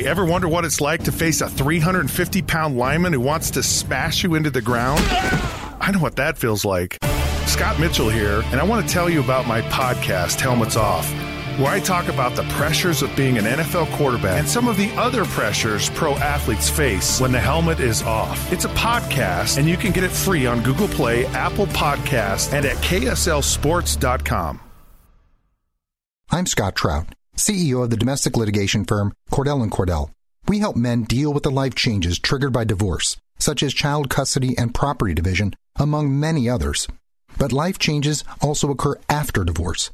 Ever 0.00 0.24
wonder 0.24 0.48
what 0.48 0.64
it's 0.64 0.80
like 0.80 1.04
to 1.04 1.12
face 1.12 1.40
a 1.40 1.48
350 1.48 2.42
pound 2.42 2.76
lineman 2.76 3.12
who 3.12 3.20
wants 3.20 3.50
to 3.52 3.62
smash 3.62 4.24
you 4.24 4.34
into 4.34 4.50
the 4.50 4.62
ground? 4.62 5.00
I 5.80 5.90
know 5.92 5.98
what 5.98 6.16
that 6.16 6.38
feels 6.38 6.64
like. 6.64 6.98
Scott 7.46 7.78
Mitchell 7.78 8.08
here, 8.08 8.42
and 8.46 8.60
I 8.60 8.64
want 8.64 8.86
to 8.86 8.92
tell 8.92 9.10
you 9.10 9.20
about 9.20 9.46
my 9.46 9.60
podcast, 9.62 10.40
Helmets 10.40 10.76
Off, 10.76 11.10
where 11.58 11.68
I 11.68 11.80
talk 11.80 12.08
about 12.08 12.34
the 12.34 12.44
pressures 12.44 13.02
of 13.02 13.14
being 13.14 13.36
an 13.36 13.44
NFL 13.44 13.90
quarterback 13.92 14.38
and 14.38 14.48
some 14.48 14.68
of 14.68 14.76
the 14.78 14.90
other 14.92 15.24
pressures 15.26 15.90
pro 15.90 16.14
athletes 16.14 16.70
face 16.70 17.20
when 17.20 17.30
the 17.30 17.40
helmet 17.40 17.78
is 17.78 18.02
off. 18.02 18.50
It's 18.50 18.64
a 18.64 18.70
podcast, 18.70 19.58
and 19.58 19.68
you 19.68 19.76
can 19.76 19.92
get 19.92 20.04
it 20.04 20.10
free 20.10 20.46
on 20.46 20.62
Google 20.62 20.88
Play, 20.88 21.26
Apple 21.26 21.66
Podcasts, 21.66 22.52
and 22.52 22.64
at 22.64 22.76
KSLSports.com. 22.76 24.60
I'm 26.30 26.46
Scott 26.46 26.74
Trout, 26.76 27.14
CEO 27.36 27.82
of 27.82 27.90
the 27.90 27.96
domestic 27.96 28.36
litigation 28.36 28.84
firm 28.84 29.12
Cordell 29.30 29.66
Cordell. 29.70 30.10
We 30.48 30.58
help 30.58 30.76
men 30.76 31.04
deal 31.04 31.32
with 31.32 31.44
the 31.44 31.50
life 31.50 31.74
changes 31.74 32.18
triggered 32.18 32.52
by 32.52 32.64
divorce, 32.64 33.16
such 33.38 33.62
as 33.62 33.72
child 33.72 34.10
custody 34.10 34.56
and 34.58 34.74
property 34.74 35.14
division, 35.14 35.54
among 35.76 36.18
many 36.18 36.48
others. 36.48 36.88
But 37.38 37.52
life 37.52 37.78
changes 37.78 38.24
also 38.40 38.70
occur 38.70 38.96
after 39.08 39.44
divorce. 39.44 39.90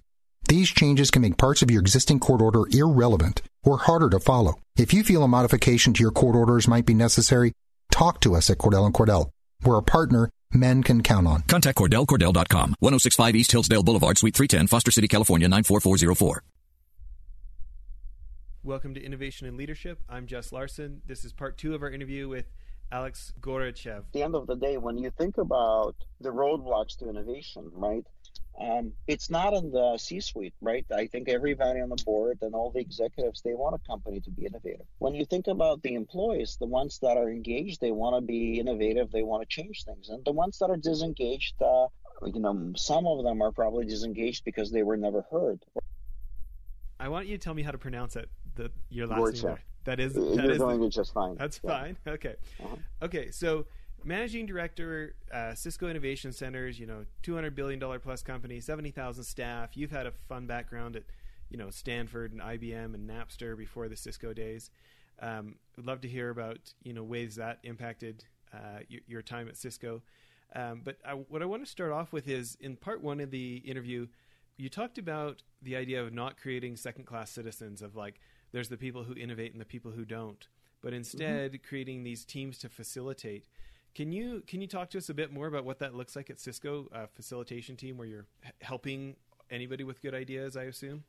These 0.49 0.71
changes 0.71 1.11
can 1.11 1.23
make 1.23 1.37
parts 1.37 1.63
of 1.63 1.71
your 1.71 1.81
existing 1.81 2.21
court 2.21 2.41
order 2.41 2.65
irrelevant 2.71 3.43
or 3.63 3.79
harder 3.79 4.11
to 4.11 4.21
follow. 4.21 4.55
If 4.77 4.93
you 4.95 5.05
feel 5.05 5.23
a 5.23 5.29
modification 5.29 5.93
to 5.93 6.03
your 6.03 6.11
court 6.11 6.35
orders 6.35 6.67
might 6.67 6.87
be 6.87 6.95
necessary, 6.95 7.53
talk 7.93 8.21
to 8.23 8.35
us 8.35 8.51
at 8.51 8.59
Cordell 8.59 8.91
Cordell. 8.93 9.31
We're 9.63 9.79
a 9.79 9.83
partner 9.83 10.31
men 10.53 10.83
can 10.83 11.03
count 11.03 11.27
on. 11.27 11.43
Contact 11.43 11.77
CordellCordell.com, 11.79 12.77
1065 12.81 13.37
East 13.37 13.53
Hillsdale 13.53 13.83
Boulevard, 13.83 14.19
Suite 14.19 14.35
310, 14.35 14.67
Foster 14.69 14.91
City, 14.91 15.09
California, 15.09 15.49
94404. 15.49 16.43
Welcome 18.65 18.95
to 18.95 19.03
Innovation 19.03 19.47
and 19.47 19.57
Leadership. 19.57 20.03
I'm 20.09 20.27
Jess 20.27 20.51
Larson. 20.51 21.01
This 21.07 21.25
is 21.25 21.33
part 21.33 21.57
two 21.57 21.77
of 21.77 21.83
our 21.83 21.91
interview 21.91 22.29
with 22.29 22.47
Alex 22.91 23.33
Goryachev. 23.41 23.99
At 23.99 24.13
the 24.13 24.25
end 24.25 24.35
of 24.35 24.49
the 24.49 24.57
day, 24.57 24.79
when 24.79 24.99
you 24.99 25.13
think 25.17 25.39
about 25.39 25.95
the 26.21 26.31
roadblocks 26.31 26.99
to 26.99 27.09
innovation, 27.09 27.71
right? 27.73 28.05
Um, 28.61 28.93
it's 29.07 29.31
not 29.31 29.55
in 29.55 29.71
the 29.71 29.97
C-suite, 29.97 30.55
right? 30.61 30.85
I 30.93 31.07
think 31.07 31.29
everybody 31.29 31.81
on 31.81 31.89
the 31.89 32.03
board 32.05 32.39
and 32.43 32.53
all 32.53 32.73
the 32.73 32.81
executives 32.81 33.43
they 33.43 33.55
want 33.55 33.77
a 33.77 33.89
company 33.89 34.19
to 34.21 34.31
be 34.33 34.45
innovative. 34.47 34.87
When 34.99 35.15
you 35.15 35.25
think 35.25 35.47
about 35.47 35.81
the 35.83 35.95
employees, 35.95 36.57
the 36.59 36.67
ones 36.67 36.99
that 36.99 37.17
are 37.17 37.31
engaged, 37.31 37.81
they 37.81 37.93
want 37.93 38.17
to 38.17 38.27
be 38.27 38.59
innovative, 38.59 39.13
they 39.13 39.23
want 39.23 39.49
to 39.49 39.49
change 39.49 39.85
things, 39.85 40.09
and 40.09 40.25
the 40.25 40.33
ones 40.33 40.59
that 40.59 40.69
are 40.69 40.77
disengaged, 40.77 41.55
uh, 41.63 41.87
you 42.27 42.41
know, 42.41 42.73
some 42.75 43.07
of 43.07 43.23
them 43.23 43.41
are 43.41 43.53
probably 43.53 43.87
disengaged 43.87 44.45
because 44.45 44.73
they 44.73 44.83
were 44.83 44.97
never 44.97 45.25
heard. 45.31 45.65
I 47.01 47.09
want 47.09 47.29
you 47.29 47.39
to 47.39 47.43
tell 47.43 47.55
me 47.55 47.63
how 47.63 47.71
to 47.71 47.79
pronounce 47.79 48.17
it. 48.17 48.29
The 48.59 48.71
your 48.91 49.07
last 49.07 49.43
name. 49.45 49.57
That 49.85 50.01
is 50.01 50.15
You're 50.17 50.37
that 50.37 50.51
is 50.51 50.59
doing 50.59 50.83
it 50.83 50.91
just 50.91 51.15
fine. 51.15 51.37
That's 51.37 51.61
Yeah. 51.65 51.71
fine. 51.71 51.97
Okay. 52.07 52.35
Uh-huh. 52.63 52.77
Okay. 53.03 53.31
So, 53.31 53.67
managing 54.05 54.47
director, 54.47 55.15
uh, 55.33 55.55
Cisco 55.55 55.89
Innovation 55.89 56.33
Centers. 56.33 56.79
You 56.79 56.87
know, 56.87 57.07
two 57.23 57.35
hundred 57.35 57.55
billion 57.55 57.79
dollar 57.79 57.99
plus 57.99 58.21
company, 58.23 58.61
seventy 58.61 58.91
thousand 58.91 59.25
staff. 59.25 59.77
You've 59.77 59.93
had 59.93 60.07
a 60.07 60.11
fun 60.11 60.47
background 60.47 60.97
at, 60.97 61.05
you 61.49 61.57
know, 61.57 61.71
Stanford 61.71 62.33
and 62.33 62.41
IBM 62.43 62.95
and 62.95 63.09
Napster 63.09 63.57
before 63.57 63.89
the 63.89 63.97
Cisco 63.97 64.33
days. 64.33 64.71
Um, 65.21 65.55
would 65.77 65.87
love 65.87 66.01
to 66.03 66.09
hear 66.09 66.31
about 66.31 66.59
you 66.83 66.93
know 66.93 67.05
ways 67.05 67.37
that 67.37 67.61
impacted 67.63 68.25
uh, 68.53 68.81
your, 68.89 69.01
your 69.07 69.23
time 69.23 69.49
at 69.49 69.57
Cisco. 69.57 70.03
Um, 70.55 70.83
but 70.85 70.97
I, 71.07 71.13
what 71.13 71.43
I 71.43 71.45
want 71.45 71.65
to 71.65 71.71
start 71.71 71.93
off 71.93 72.13
with 72.13 72.27
is 72.29 72.57
in 72.61 72.77
part 72.77 73.03
one 73.03 73.21
of 73.21 73.31
the 73.31 73.57
interview, 73.59 74.09
you 74.57 74.69
talked 74.69 74.99
about 74.99 75.43
the 75.63 75.77
idea 75.77 76.03
of 76.03 76.13
not 76.13 76.37
creating 76.37 76.77
second 76.77 77.05
class 77.05 77.31
citizens 77.31 77.83
of 77.83 77.95
like 77.95 78.19
there's 78.53 78.69
the 78.69 78.77
people 78.77 79.05
who 79.05 79.15
innovate 79.15 79.53
and 79.53 79.61
the 79.61 79.67
people 79.67 79.91
who 79.91 80.05
don't, 80.05 80.49
but 80.83 80.93
instead 80.93 81.63
creating 81.63 82.05
these 82.05 82.25
teams 82.25 82.59
to 82.59 82.69
facilitate. 82.69 83.47
Can 83.95 84.13
you 84.13 84.43
can 84.47 84.61
you 84.61 84.69
talk 84.69 84.91
to 84.91 84.99
us 84.99 85.09
a 85.09 85.15
bit 85.15 85.33
more 85.33 85.47
about 85.47 85.65
what 85.65 85.79
that 85.81 85.95
looks 85.95 86.15
like 86.15 86.31
at 86.31 86.39
Cisco, 86.39 86.89
a 86.93 87.07
facilitation 87.09 87.77
team 87.77 87.97
where 87.97 88.07
you're 88.07 88.27
h- 88.45 88.53
helping 88.61 89.17
anybody 89.51 89.83
with 89.83 90.01
good 90.03 90.15
ideas? 90.15 90.57
I 90.57 90.65
assume. 90.65 91.05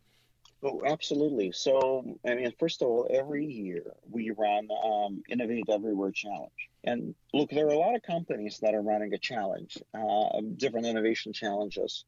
Oh, 0.62 0.81
absolutely. 0.86 1.53
So, 1.53 2.18
I 2.25 2.36
mean, 2.36 2.52
first 2.59 2.81
of 2.81 2.90
all, 2.90 3.08
every 3.09 3.46
year 3.46 3.94
we 4.09 4.31
run 4.31 4.68
um, 4.84 5.24
Innovate 5.30 5.69
Everywhere 5.69 6.12
Challenge. 6.12 6.69
And 6.84 7.16
look, 7.34 7.50
there 7.50 7.68
are 7.68 7.74
a 7.74 7.78
lot 7.78 7.96
of 7.96 8.02
companies 8.02 8.59
that 8.62 8.75
are 8.75 8.81
running 8.81 9.14
a 9.14 9.18
challenge, 9.18 9.78
uh, 9.94 10.41
different 10.58 10.85
innovation 10.85 11.31
challenges. 11.31 12.03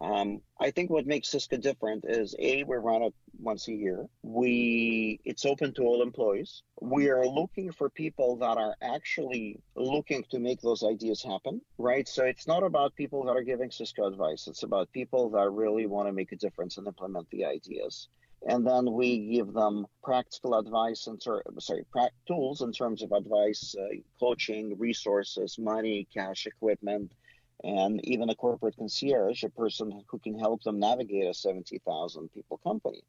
Um, 0.00 0.40
I 0.58 0.70
think 0.70 0.88
what 0.88 1.06
makes 1.06 1.28
Cisco 1.28 1.58
different 1.58 2.04
is 2.08 2.34
a 2.38 2.64
we 2.64 2.76
run 2.76 3.02
it 3.02 3.14
once 3.38 3.68
a 3.68 3.72
year. 3.72 4.06
We 4.22 5.20
it's 5.24 5.44
open 5.44 5.74
to 5.74 5.82
all 5.82 6.02
employees. 6.02 6.62
We 6.80 7.10
are 7.10 7.26
looking 7.26 7.70
for 7.70 7.90
people 7.90 8.36
that 8.36 8.56
are 8.56 8.74
actually 8.80 9.60
looking 9.76 10.24
to 10.30 10.38
make 10.38 10.62
those 10.62 10.82
ideas 10.82 11.22
happen, 11.22 11.60
right? 11.76 12.08
So 12.08 12.24
it's 12.24 12.46
not 12.46 12.62
about 12.62 12.96
people 12.96 13.24
that 13.24 13.36
are 13.36 13.42
giving 13.42 13.70
Cisco 13.70 14.06
advice. 14.06 14.46
It's 14.48 14.62
about 14.62 14.90
people 14.92 15.28
that 15.30 15.50
really 15.50 15.86
want 15.86 16.08
to 16.08 16.12
make 16.12 16.32
a 16.32 16.36
difference 16.36 16.78
and 16.78 16.86
implement 16.86 17.28
the 17.30 17.44
ideas. 17.44 18.08
And 18.48 18.66
then 18.66 18.90
we 18.90 19.34
give 19.34 19.52
them 19.52 19.86
practical 20.02 20.58
advice 20.58 21.06
and 21.08 21.20
ter- 21.22 21.42
sorry, 21.58 21.84
pra- 21.92 22.10
tools 22.26 22.62
in 22.62 22.72
terms 22.72 23.02
of 23.02 23.12
advice, 23.12 23.74
uh, 23.78 23.96
coaching, 24.18 24.78
resources, 24.78 25.58
money, 25.58 26.08
cash, 26.14 26.46
equipment, 26.46 27.12
and 27.62 28.00
even 28.04 28.30
a 28.30 28.34
corporate 28.34 28.76
concierge, 28.76 29.42
a 29.42 29.48
person 29.50 30.02
who 30.08 30.18
can 30.18 30.38
help 30.38 30.62
them 30.62 30.78
navigate 30.78 31.26
a 31.26 31.34
70,000 31.34 32.32
people 32.32 32.58
company. 32.58 33.02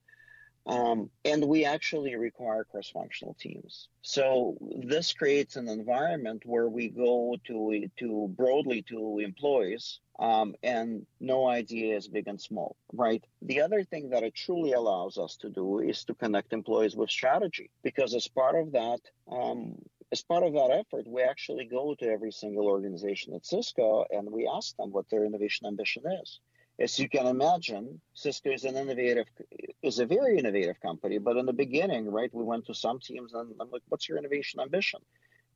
Um, 0.67 1.09
and 1.25 1.43
we 1.45 1.65
actually 1.65 2.15
require 2.15 2.63
cross 2.63 2.89
functional 2.89 3.35
teams. 3.39 3.87
So 4.03 4.57
this 4.61 5.11
creates 5.11 5.55
an 5.55 5.67
environment 5.67 6.43
where 6.45 6.69
we 6.69 6.89
go 6.89 7.35
to, 7.47 7.89
to 7.97 8.27
broadly 8.37 8.83
to 8.83 9.19
employees 9.19 9.99
um, 10.19 10.53
and 10.61 11.07
no 11.19 11.47
idea 11.47 11.97
is 11.97 12.07
big 12.07 12.27
and 12.27 12.39
small, 12.39 12.75
right? 12.93 13.23
The 13.41 13.61
other 13.61 13.83
thing 13.83 14.11
that 14.11 14.21
it 14.21 14.35
truly 14.35 14.73
allows 14.73 15.17
us 15.17 15.35
to 15.37 15.49
do 15.49 15.79
is 15.79 16.03
to 16.05 16.13
connect 16.13 16.53
employees 16.53 16.95
with 16.95 17.09
strategy 17.09 17.71
because 17.81 18.13
as 18.13 18.27
part 18.27 18.55
of 18.55 18.73
that, 18.73 18.99
um, 19.31 19.81
as 20.11 20.21
part 20.21 20.43
of 20.43 20.53
that 20.53 20.71
effort, 20.71 21.07
we 21.07 21.21
actually 21.21 21.65
go 21.65 21.95
to 21.95 22.05
every 22.05 22.31
single 22.31 22.65
organization 22.65 23.33
at 23.33 23.45
Cisco 23.45 24.05
and 24.09 24.29
we 24.29 24.49
ask 24.53 24.75
them 24.75 24.91
what 24.91 25.09
their 25.09 25.25
innovation 25.25 25.67
ambition 25.67 26.03
is. 26.21 26.39
As 26.79 26.97
you 26.99 27.07
can 27.07 27.27
imagine, 27.27 28.01
Cisco 28.13 28.51
is 28.51 28.63
an 28.63 28.75
innovative, 28.75 29.27
is 29.83 29.99
a 29.99 30.05
very 30.05 30.37
innovative 30.37 30.79
company. 30.81 31.17
But 31.17 31.37
in 31.37 31.45
the 31.45 31.53
beginning, 31.53 32.09
right, 32.09 32.33
we 32.33 32.43
went 32.43 32.65
to 32.65 32.73
some 32.73 32.99
teams 32.99 33.33
and 33.33 33.53
I'm 33.59 33.69
like, 33.69 33.83
"What's 33.89 34.09
your 34.09 34.17
innovation 34.17 34.59
ambition?" 34.59 35.01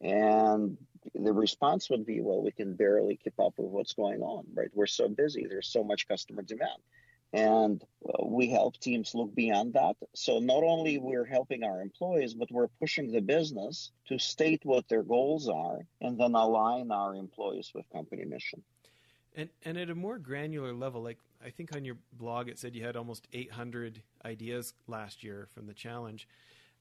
And 0.01 0.77
the 1.13 1.33
response 1.33 1.89
would 1.89 2.05
be, 2.05 2.22
"Well, 2.22 2.41
we 2.41 2.51
can 2.51 2.75
barely 2.75 3.16
keep 3.17 3.39
up 3.39 3.53
with 3.57 3.72
what's 3.72 3.93
going 3.93 4.22
on. 4.22 4.45
Right, 4.53 4.69
we're 4.73 4.87
so 4.87 5.07
busy. 5.07 5.45
There's 5.47 5.67
so 5.67 5.83
much 5.83 6.07
customer 6.07 6.43
demand." 6.43 6.81
And 7.35 7.84
uh, 8.07 8.25
we 8.25 8.50
help 8.50 8.79
teams 8.79 9.13
look 9.13 9.35
beyond 9.35 9.73
that. 9.73 9.97
So 10.13 10.40
not 10.40 10.63
only 10.63 10.97
we're 10.97 11.25
helping 11.25 11.66
our 11.66 11.81
employees, 11.81 12.34
but 12.34 12.50
we're 12.50 12.69
pushing 12.79 13.12
the 13.12 13.19
business 13.19 13.91
to 14.07 14.18
state 14.18 14.62
what 14.63 14.88
their 14.88 15.03
goals 15.03 15.50
are 15.50 15.79
and 16.00 16.18
then 16.18 16.34
align 16.34 16.91
our 16.91 17.13
employees 17.13 17.73
with 17.75 17.90
company 17.91 18.23
mission. 18.23 18.63
And 19.35 19.50
and 19.63 19.78
at 19.78 19.90
a 19.90 19.96
more 19.96 20.18
granular 20.18 20.73
level, 20.73 21.03
like 21.03 21.19
I 21.46 21.50
think 21.50 21.75
on 21.75 21.84
your 21.84 21.97
blog 22.13 22.47
it 22.47 22.57
said 22.57 22.73
you 22.73 22.85
had 22.85 22.96
almost 22.96 23.28
800 23.34 24.02
ideas 24.23 24.73
last 24.88 25.22
year 25.22 25.50
from 25.53 25.67
the 25.67 25.73
challenge. 25.73 26.29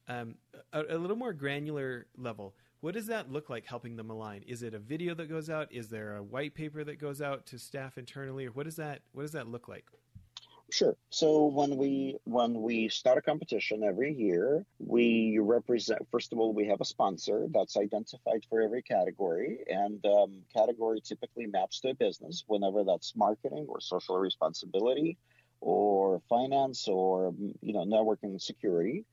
Um, 0.06 0.36
a, 0.72 0.82
a 0.90 0.98
little 0.98 1.16
more 1.16 1.32
granular 1.32 2.06
level, 2.16 2.54
what 2.80 2.94
does 2.94 3.06
that 3.06 3.32
look 3.32 3.50
like 3.50 3.66
helping 3.66 3.96
them 3.96 4.10
align? 4.10 4.44
Is 4.46 4.62
it 4.62 4.72
a 4.72 4.78
video 4.78 5.14
that 5.14 5.28
goes 5.28 5.50
out? 5.50 5.72
Is 5.72 5.88
there 5.88 6.16
a 6.16 6.22
white 6.22 6.54
paper 6.54 6.84
that 6.84 7.00
goes 7.00 7.20
out 7.20 7.46
to 7.46 7.58
staff 7.58 7.98
internally, 7.98 8.46
or 8.46 8.50
what 8.50 8.66
does 8.66 8.76
that 8.76 9.00
what 9.10 9.22
does 9.22 9.32
that 9.32 9.48
look 9.48 9.66
like? 9.66 9.86
Sure. 10.70 10.96
So 11.10 11.46
when 11.46 11.76
we 11.76 12.16
when 12.24 12.60
we 12.62 12.88
start 12.88 13.18
a 13.18 13.22
competition 13.22 13.84
every 13.84 14.12
year, 14.12 14.66
we 14.78 15.38
represent. 15.38 16.00
First 16.10 16.32
of 16.32 16.38
all, 16.40 16.52
we 16.52 16.66
have 16.66 16.80
a 16.80 16.84
sponsor 16.84 17.46
that's 17.52 17.76
identified 17.76 18.44
for 18.48 18.60
every 18.60 18.82
category, 18.82 19.60
and 19.68 20.04
um, 20.06 20.42
category 20.52 21.00
typically 21.00 21.46
maps 21.46 21.80
to 21.80 21.90
a 21.90 21.94
business. 21.94 22.44
Whenever 22.48 22.82
that's 22.82 23.14
marketing 23.14 23.66
or 23.68 23.80
social 23.80 24.16
responsibility, 24.18 25.16
or 25.60 26.20
finance, 26.28 26.88
or 26.88 27.32
you 27.60 27.72
know 27.72 27.84
networking 27.84 28.40
security, 28.40 29.04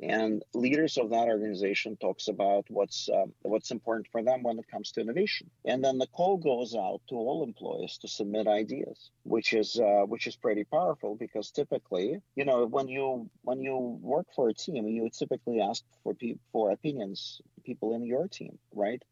and 0.00 0.42
leaders 0.54 0.96
of 0.96 1.10
that 1.10 1.28
organization 1.28 1.96
talks 1.96 2.28
about 2.28 2.64
what's 2.68 3.08
um, 3.08 3.32
what's 3.42 3.70
important 3.70 4.08
for 4.12 4.22
them 4.22 4.42
when 4.42 4.58
it 4.58 4.70
comes 4.70 4.92
to 4.92 5.00
innovation. 5.00 5.50
And 5.64 5.84
then 5.84 5.98
the 5.98 6.06
call 6.06 6.36
goes 6.36 6.74
out 6.74 7.00
to 7.08 7.16
all 7.16 7.42
employees 7.44 7.98
to 7.98 8.08
submit 8.08 8.46
ideas 8.46 9.10
which 9.28 9.52
is 9.52 9.78
uh, 9.78 10.04
which 10.06 10.26
is 10.26 10.36
pretty 10.36 10.64
powerful 10.64 11.14
because 11.14 11.50
typically 11.50 12.20
you 12.34 12.44
know 12.44 12.66
when 12.66 12.88
you 12.88 13.28
when 13.42 13.60
you 13.60 13.76
work 14.00 14.26
for 14.34 14.48
a 14.48 14.54
team 14.54 14.86
you 14.86 15.08
typically 15.10 15.60
ask 15.60 15.84
for 16.02 16.14
pe- 16.14 16.38
for 16.52 16.70
opinions 16.70 17.40
people 17.64 17.94
in 17.94 18.04
your 18.04 18.28
team 18.28 18.58
right? 18.74 19.02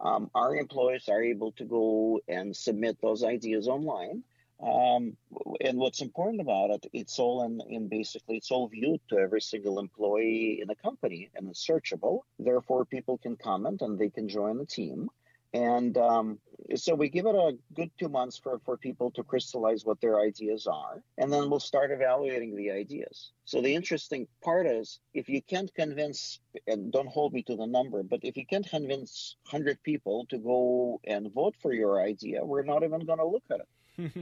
Um, 0.00 0.30
our 0.34 0.56
employees 0.56 1.08
are 1.08 1.22
able 1.22 1.52
to 1.52 1.64
go 1.64 2.20
and 2.26 2.56
submit 2.56 2.98
those 3.00 3.22
ideas 3.22 3.68
online 3.68 4.24
Um, 4.60 5.16
and 5.60 5.78
what's 5.78 6.02
important 6.02 6.40
about 6.40 6.70
it, 6.70 6.86
it's 6.92 7.18
all 7.18 7.44
in, 7.44 7.60
in 7.68 7.88
basically 7.88 8.36
it's 8.36 8.50
all 8.50 8.68
viewed 8.68 9.00
to 9.08 9.18
every 9.18 9.40
single 9.40 9.78
employee 9.78 10.60
in 10.62 10.70
a 10.70 10.74
company 10.74 11.30
and 11.34 11.48
it's 11.48 11.66
searchable. 11.66 12.20
Therefore, 12.38 12.84
people 12.84 13.18
can 13.18 13.36
comment 13.36 13.82
and 13.82 13.98
they 13.98 14.10
can 14.10 14.28
join 14.28 14.58
the 14.58 14.66
team. 14.66 15.10
And 15.54 15.98
um, 15.98 16.38
so 16.76 16.94
we 16.94 17.10
give 17.10 17.26
it 17.26 17.34
a 17.34 17.56
good 17.74 17.90
two 17.98 18.08
months 18.08 18.38
for, 18.38 18.58
for 18.64 18.78
people 18.78 19.10
to 19.10 19.22
crystallize 19.22 19.84
what 19.84 20.00
their 20.00 20.18
ideas 20.18 20.66
are, 20.66 21.02
and 21.18 21.30
then 21.30 21.50
we'll 21.50 21.60
start 21.60 21.90
evaluating 21.90 22.56
the 22.56 22.70
ideas. 22.70 23.32
So 23.44 23.60
the 23.60 23.74
interesting 23.74 24.26
part 24.42 24.66
is 24.66 24.98
if 25.12 25.28
you 25.28 25.42
can't 25.42 25.72
convince, 25.74 26.40
and 26.66 26.90
don't 26.90 27.08
hold 27.08 27.34
me 27.34 27.42
to 27.42 27.56
the 27.56 27.66
number, 27.66 28.02
but 28.02 28.20
if 28.22 28.36
you 28.36 28.46
can't 28.46 28.68
convince 28.68 29.36
100 29.50 29.82
people 29.82 30.24
to 30.30 30.38
go 30.38 31.00
and 31.04 31.30
vote 31.32 31.54
for 31.60 31.74
your 31.74 32.00
idea, 32.00 32.44
we're 32.44 32.62
not 32.62 32.82
even 32.82 33.04
going 33.04 33.18
to 33.18 33.26
look 33.26 33.44
at 33.50 33.60
it. 33.60 33.68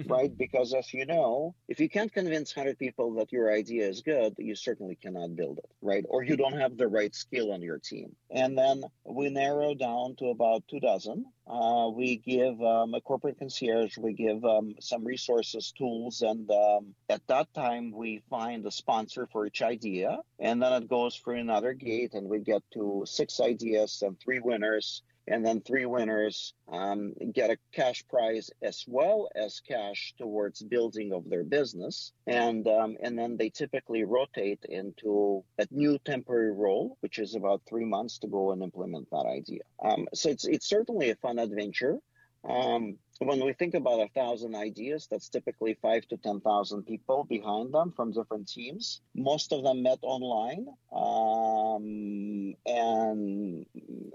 Right? 0.07 0.31
Because 0.39 0.75
as 0.75 0.93
you 0.93 1.07
know, 1.07 1.55
if 1.69 1.81
you 1.81 1.89
can't 1.89 2.13
convince 2.13 2.57
100 2.57 2.79
people 2.79 3.15
that 3.15 3.33
your 3.33 3.53
idea 3.53 3.89
is 3.89 4.01
good, 4.03 4.35
you 4.39 4.55
certainly 4.55 4.95
cannot 4.95 5.37
build 5.37 5.59
it, 5.59 5.71
right? 5.83 6.05
Or 6.09 6.23
you 6.23 6.37
don't 6.37 6.59
have 6.59 6.77
the 6.77 6.89
right 6.89 7.15
skill 7.15 7.53
on 7.53 7.63
your 7.63 7.79
team. 7.79 8.15
And 8.31 8.57
then 8.57 8.83
we 9.05 9.31
narrow 9.31 9.75
down 9.75 10.17
to 10.17 10.27
about 10.27 10.65
two 10.69 10.81
dozen. 10.81 11.27
Uh, 11.47 11.91
we 11.93 12.17
give 12.17 12.61
um, 12.63 12.95
a 12.95 13.01
corporate 13.01 13.39
concierge, 13.39 13.99
we 13.99 14.13
give 14.13 14.45
um, 14.45 14.75
some 14.81 15.05
resources, 15.05 15.73
tools, 15.77 16.23
and 16.23 16.49
um, 16.51 16.95
at 17.09 17.27
that 17.27 17.53
time 17.55 17.91
we 17.91 18.23
find 18.31 18.65
a 18.67 18.71
sponsor 18.71 19.27
for 19.33 19.47
each 19.47 19.63
idea. 19.63 20.19
And 20.39 20.63
then 20.63 20.73
it 20.73 20.89
goes 20.89 21.17
through 21.17 21.39
another 21.39 21.73
gate, 21.73 22.15
and 22.15 22.29
we 22.29 22.39
get 22.39 22.63
to 22.75 23.05
six 23.07 23.41
ideas 23.41 24.03
and 24.07 24.19
three 24.19 24.39
winners 24.39 25.03
and 25.31 25.47
then 25.47 25.61
three 25.61 25.87
winners 25.87 26.55
um, 26.71 27.15
get 27.33 27.51
a 27.51 27.57
cash 27.73 28.05
prize 28.09 28.51
as 28.63 28.85
well 28.87 29.29
as 29.35 29.61
cash 29.61 30.13
towards 30.19 30.63
building 30.63 31.13
of 31.13 31.29
their 31.31 31.45
business. 31.45 32.13
And 32.27 32.67
um, 32.67 32.97
and 33.03 33.19
then 33.19 33.37
they 33.37 33.49
typically 33.49 34.05
rotate 34.05 34.65
into 34.69 35.45
a 35.59 35.67
new 35.71 35.99
temporary 36.05 36.53
role 36.53 36.97
which 37.01 37.19
is 37.19 37.35
about 37.35 37.63
three 37.69 37.85
months 37.85 38.19
to 38.19 38.27
go 38.27 38.53
and 38.53 38.63
implement 38.63 39.09
that 39.11 39.27
idea. 39.27 39.63
Um, 39.83 40.09
so 40.13 40.29
it's 40.29 40.47
it's 40.47 40.69
certainly 40.69 41.11
a 41.11 41.17
fun 41.17 41.39
adventure 41.39 41.99
when 43.27 43.45
we 43.45 43.53
think 43.53 43.75
about 43.75 44.01
a 44.01 44.09
thousand 44.15 44.55
ideas, 44.55 45.07
that's 45.11 45.29
typically 45.29 45.77
five 45.83 46.07
to 46.09 46.17
ten 46.17 46.41
thousand 46.41 46.85
people 46.85 47.25
behind 47.25 47.73
them 47.73 47.93
from 47.95 48.13
different 48.13 48.49
teams. 48.49 49.03
Most 49.15 49.53
of 49.53 49.63
them 49.63 49.83
met 49.83 49.99
online, 50.03 50.67
um, 50.91 52.55
and 52.65 53.67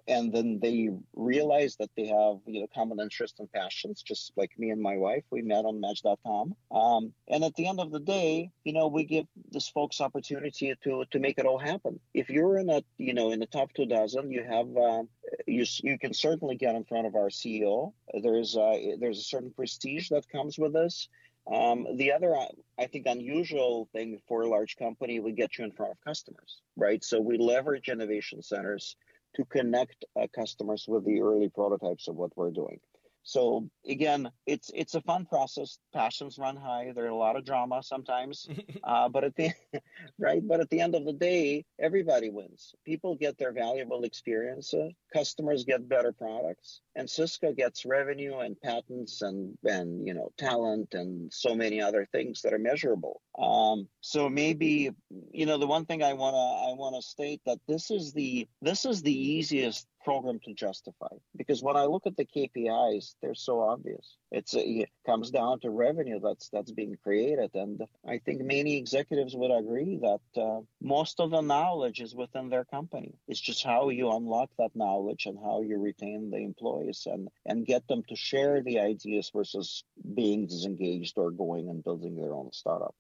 and 0.07 0.33
then 0.33 0.59
they 0.59 0.89
realize 1.15 1.75
that 1.77 1.91
they 1.95 2.07
have 2.07 2.37
you 2.47 2.61
know 2.61 2.67
common 2.73 2.99
interests 2.99 3.39
and 3.39 3.51
passions, 3.51 4.01
just 4.01 4.31
like 4.35 4.57
me 4.57 4.71
and 4.71 4.81
my 4.81 4.97
wife. 4.97 5.23
We 5.29 5.43
met 5.43 5.65
on 5.65 5.79
Match.com, 5.79 6.55
um, 6.71 7.13
and 7.27 7.43
at 7.43 7.53
the 7.55 7.67
end 7.67 7.79
of 7.79 7.91
the 7.91 7.99
day, 7.99 8.49
you 8.63 8.73
know, 8.73 8.87
we 8.87 9.03
give 9.03 9.27
this 9.51 9.69
folks 9.69 10.01
opportunity 10.01 10.73
to 10.83 11.05
to 11.11 11.19
make 11.19 11.37
it 11.37 11.45
all 11.45 11.59
happen. 11.59 11.99
If 12.15 12.29
you're 12.31 12.57
in 12.57 12.71
a 12.71 12.81
you 12.97 13.13
know 13.13 13.31
in 13.31 13.39
the 13.39 13.45
top 13.45 13.71
two 13.73 13.85
dozen, 13.85 14.31
you 14.31 14.43
have 14.43 14.67
uh, 14.75 15.03
you 15.47 15.65
you 15.83 15.97
can 15.97 16.13
certainly 16.13 16.55
get 16.55 16.75
in 16.75 16.83
front 16.83 17.07
of 17.07 17.15
our 17.15 17.29
CEO. 17.29 17.93
There's 18.21 18.55
uh, 18.55 18.77
there's 18.99 19.19
a 19.19 19.23
certain 19.23 19.51
prestige 19.51 20.09
that 20.09 20.27
comes 20.29 20.57
with 20.57 20.73
this. 20.73 21.09
Um, 21.51 21.85
the 21.97 22.11
other, 22.11 22.35
I 22.79 22.87
think, 22.87 23.05
unusual 23.05 23.87
thing 23.93 24.19
for 24.27 24.41
a 24.41 24.49
large 24.49 24.77
company, 24.77 25.19
we 25.19 25.31
get 25.31 25.57
you 25.57 25.65
in 25.65 25.71
front 25.71 25.91
of 25.91 26.03
customers, 26.03 26.61
right? 26.75 27.03
So 27.03 27.21
we 27.21 27.37
leverage 27.37 27.87
innovation 27.87 28.41
centers 28.41 28.95
to 29.35 29.45
connect 29.45 30.05
uh, 30.19 30.25
customers 30.33 30.85
with 30.87 31.05
the 31.05 31.21
early 31.21 31.49
prototypes 31.49 32.07
of 32.07 32.15
what 32.15 32.35
we're 32.35 32.49
doing. 32.51 32.79
So 33.25 33.67
again, 33.89 34.31
it's 34.45 34.69
it's 34.73 34.93
a 34.93 35.01
fun 35.01 35.25
process. 35.25 35.79
Passions 35.91 36.37
run 36.37 36.55
high. 36.55 36.91
There's 36.95 37.09
a 37.09 37.15
lot 37.15 37.35
of 37.35 37.43
drama 37.43 37.81
sometimes, 37.81 38.47
uh, 38.83 39.09
but 39.09 39.23
at 39.23 39.35
the 39.35 39.51
right, 40.19 40.47
but 40.47 40.59
at 40.59 40.69
the 40.69 40.79
end 40.79 40.93
of 40.93 41.05
the 41.05 41.13
day, 41.13 41.65
everybody 41.79 42.29
wins. 42.29 42.75
People 42.85 43.15
get 43.15 43.39
their 43.39 43.51
valuable 43.51 44.03
experience. 44.03 44.75
Uh, 44.75 44.89
customers 45.11 45.63
get 45.63 45.89
better 45.89 46.11
products, 46.11 46.81
and 46.95 47.09
Cisco 47.09 47.51
gets 47.51 47.83
revenue 47.83 48.37
and 48.37 48.61
patents 48.61 49.23
and 49.23 49.57
and 49.63 50.05
you 50.05 50.13
know 50.13 50.31
talent 50.37 50.93
and 50.93 51.33
so 51.33 51.55
many 51.55 51.81
other 51.81 52.07
things 52.11 52.43
that 52.43 52.53
are 52.53 52.59
measurable. 52.59 53.21
Um, 53.39 53.87
so 54.01 54.29
maybe 54.29 54.91
you 55.31 55.47
know 55.47 55.57
the 55.57 55.65
one 55.65 55.85
thing 55.85 56.03
I 56.03 56.13
wanna 56.13 56.37
I 56.37 56.75
wanna 56.75 57.01
state 57.01 57.41
that 57.47 57.57
this 57.67 57.89
is 57.89 58.13
the 58.13 58.47
this 58.61 58.85
is 58.85 59.01
the 59.01 59.17
easiest 59.17 59.87
program 60.05 60.39
to 60.45 60.53
justify 60.53 61.09
because 61.35 61.63
when 61.63 61.75
I 61.75 61.85
look 61.85 62.05
at 62.05 62.15
the 62.15 62.25
KPIs, 62.25 63.15
they're 63.21 63.33
so 63.33 63.59
obvious. 63.59 64.17
It's 64.31 64.53
it 64.53 64.89
comes 65.05 65.31
down 65.31 65.59
to 65.61 65.71
revenue 65.71 66.19
that's 66.23 66.47
that's 66.49 66.71
being 66.71 66.95
created, 67.03 67.49
and 67.55 67.81
I 68.07 68.19
think 68.19 68.41
many 68.41 68.77
executives 68.77 69.35
would 69.35 69.51
agree 69.51 69.99
that 70.09 70.41
uh, 70.41 70.61
most 70.81 71.19
of 71.19 71.31
the 71.31 71.41
knowledge 71.41 71.99
is 71.99 72.13
within 72.15 72.49
their 72.49 72.65
company. 72.65 73.15
It's 73.27 73.41
just 73.41 73.65
how 73.65 73.89
you 73.89 74.11
unlock 74.11 74.51
that 74.59 74.75
knowledge 74.75 75.25
and 75.25 75.37
how 75.43 75.61
you 75.61 75.79
retain 75.79 76.29
the 76.29 76.37
employees 76.37 77.07
and 77.07 77.27
and 77.47 77.65
get 77.65 77.87
them 77.87 78.03
to 78.07 78.15
share 78.15 78.61
the 78.61 78.79
ideas 78.79 79.31
versus 79.35 79.83
being 80.13 80.45
disengaged 80.45 81.17
or 81.17 81.31
going 81.31 81.69
and 81.69 81.83
building 81.83 82.15
their 82.15 82.33
own 82.33 82.51
startup. 82.53 82.95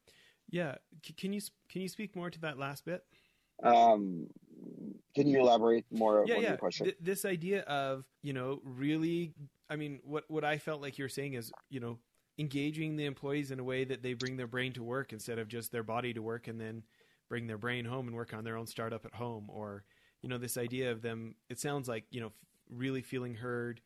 Yeah, 0.49 0.75
can 1.17 1.33
you 1.33 1.41
can 1.69 1.81
you 1.81 1.87
speak 1.87 2.15
more 2.15 2.31
to 2.31 2.41
that 2.41 2.57
last 2.57 2.83
bit? 2.83 3.03
Um, 3.63 4.27
can 5.15 5.27
you 5.27 5.39
elaborate 5.39 5.85
more 5.91 6.25
yeah, 6.27 6.35
on 6.35 6.41
yeah. 6.41 6.49
your 6.49 6.57
question? 6.57 6.85
Th- 6.85 6.97
this 6.99 7.25
idea 7.25 7.61
of 7.61 8.05
you 8.21 8.33
know 8.33 8.61
really, 8.63 9.33
I 9.69 9.75
mean, 9.75 9.99
what 10.03 10.25
what 10.27 10.43
I 10.43 10.57
felt 10.57 10.81
like 10.81 10.97
you're 10.97 11.09
saying 11.09 11.33
is 11.33 11.51
you 11.69 11.79
know 11.79 11.99
engaging 12.37 12.97
the 12.97 13.05
employees 13.05 13.51
in 13.51 13.59
a 13.59 13.63
way 13.63 13.85
that 13.85 14.03
they 14.03 14.13
bring 14.13 14.37
their 14.37 14.47
brain 14.47 14.73
to 14.73 14.83
work 14.83 15.13
instead 15.13 15.39
of 15.39 15.47
just 15.47 15.71
their 15.71 15.83
body 15.83 16.13
to 16.13 16.21
work 16.21 16.47
and 16.47 16.59
then 16.59 16.83
bring 17.29 17.47
their 17.47 17.57
brain 17.57 17.85
home 17.85 18.07
and 18.07 18.15
work 18.15 18.33
on 18.33 18.43
their 18.43 18.57
own 18.57 18.67
startup 18.67 19.05
at 19.05 19.13
home 19.13 19.49
or 19.49 19.83
you 20.21 20.27
know 20.29 20.37
this 20.37 20.57
idea 20.57 20.91
of 20.91 21.01
them 21.01 21.35
it 21.49 21.59
sounds 21.59 21.87
like 21.87 22.03
you 22.11 22.19
know 22.19 22.31
really 22.69 23.01
feeling 23.01 23.35
heard 23.35 23.79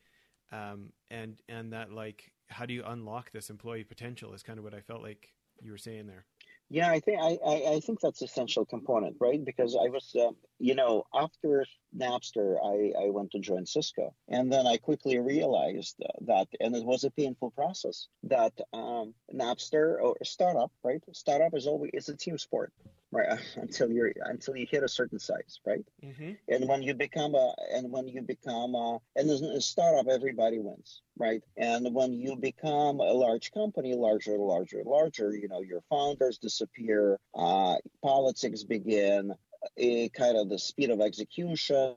um, 0.52 0.92
and 1.10 1.40
and 1.48 1.72
that 1.72 1.92
like 1.92 2.32
how 2.48 2.66
do 2.66 2.74
you 2.74 2.82
unlock 2.84 3.30
this 3.30 3.50
employee 3.50 3.84
potential 3.84 4.34
is 4.34 4.42
kind 4.42 4.58
of 4.58 4.64
what 4.64 4.74
I 4.74 4.80
felt 4.80 5.02
like 5.02 5.32
you 5.60 5.70
were 5.70 5.78
saying 5.78 6.06
there. 6.06 6.24
Yeah, 6.72 6.88
I 6.88 7.00
think 7.00 7.20
I, 7.20 7.36
I, 7.44 7.74
I 7.74 7.80
think 7.80 7.98
that's 7.98 8.22
essential 8.22 8.64
component, 8.64 9.16
right? 9.18 9.44
Because 9.44 9.74
I 9.74 9.88
was, 9.88 10.14
um, 10.24 10.36
you 10.60 10.76
know, 10.76 11.02
after 11.12 11.66
Napster, 11.96 12.58
I, 12.64 13.06
I 13.06 13.10
went 13.10 13.32
to 13.32 13.40
join 13.40 13.66
Cisco, 13.66 14.14
and 14.28 14.52
then 14.52 14.68
I 14.68 14.76
quickly 14.76 15.18
realized 15.18 15.96
that, 16.26 16.46
and 16.60 16.76
it 16.76 16.84
was 16.84 17.02
a 17.02 17.10
painful 17.10 17.50
process, 17.50 18.06
that 18.22 18.52
um, 18.72 19.14
Napster 19.34 20.00
or 20.00 20.16
startup, 20.22 20.70
right? 20.84 21.02
Startup 21.12 21.52
is 21.54 21.66
always 21.66 21.90
it's 21.92 22.08
a 22.08 22.16
team 22.16 22.38
sport, 22.38 22.72
right? 23.12 23.38
until 23.56 23.90
you're 23.90 24.12
until 24.24 24.56
you 24.56 24.66
hit 24.70 24.82
a 24.82 24.88
certain 24.88 25.18
size, 25.18 25.60
right? 25.66 25.84
Mm-hmm. 26.04 26.32
And 26.48 26.68
when 26.68 26.82
you 26.82 26.94
become 26.94 27.34
a 27.34 27.54
and 27.72 27.90
when 27.90 28.08
you 28.08 28.22
become 28.22 28.74
a 28.74 28.98
and 29.16 29.30
in 29.30 29.44
a 29.44 29.60
startup, 29.60 30.08
everybody 30.08 30.58
wins, 30.58 31.02
right? 31.18 31.42
And 31.56 31.94
when 31.94 32.12
you 32.12 32.36
become 32.36 33.00
a 33.00 33.12
large 33.12 33.52
company, 33.52 33.94
larger, 33.94 34.36
larger, 34.36 34.82
larger, 34.84 35.34
you 35.34 35.48
know, 35.48 35.62
your 35.62 35.82
founders 35.90 36.38
disappear, 36.38 37.18
uh, 37.34 37.76
politics 38.02 38.62
begin, 38.64 39.34
a 39.76 40.08
kind 40.10 40.36
of 40.36 40.48
the 40.48 40.58
speed 40.58 40.90
of 40.90 41.00
execution 41.00 41.96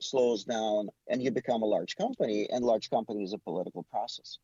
slows 0.00 0.44
down 0.44 0.88
and 1.08 1.22
you 1.22 1.30
become 1.30 1.62
a 1.62 1.66
large 1.66 1.96
company 1.96 2.48
and 2.50 2.64
large 2.64 2.90
company 2.90 3.22
is 3.22 3.32
a 3.32 3.38
political 3.38 3.84
process 3.84 4.38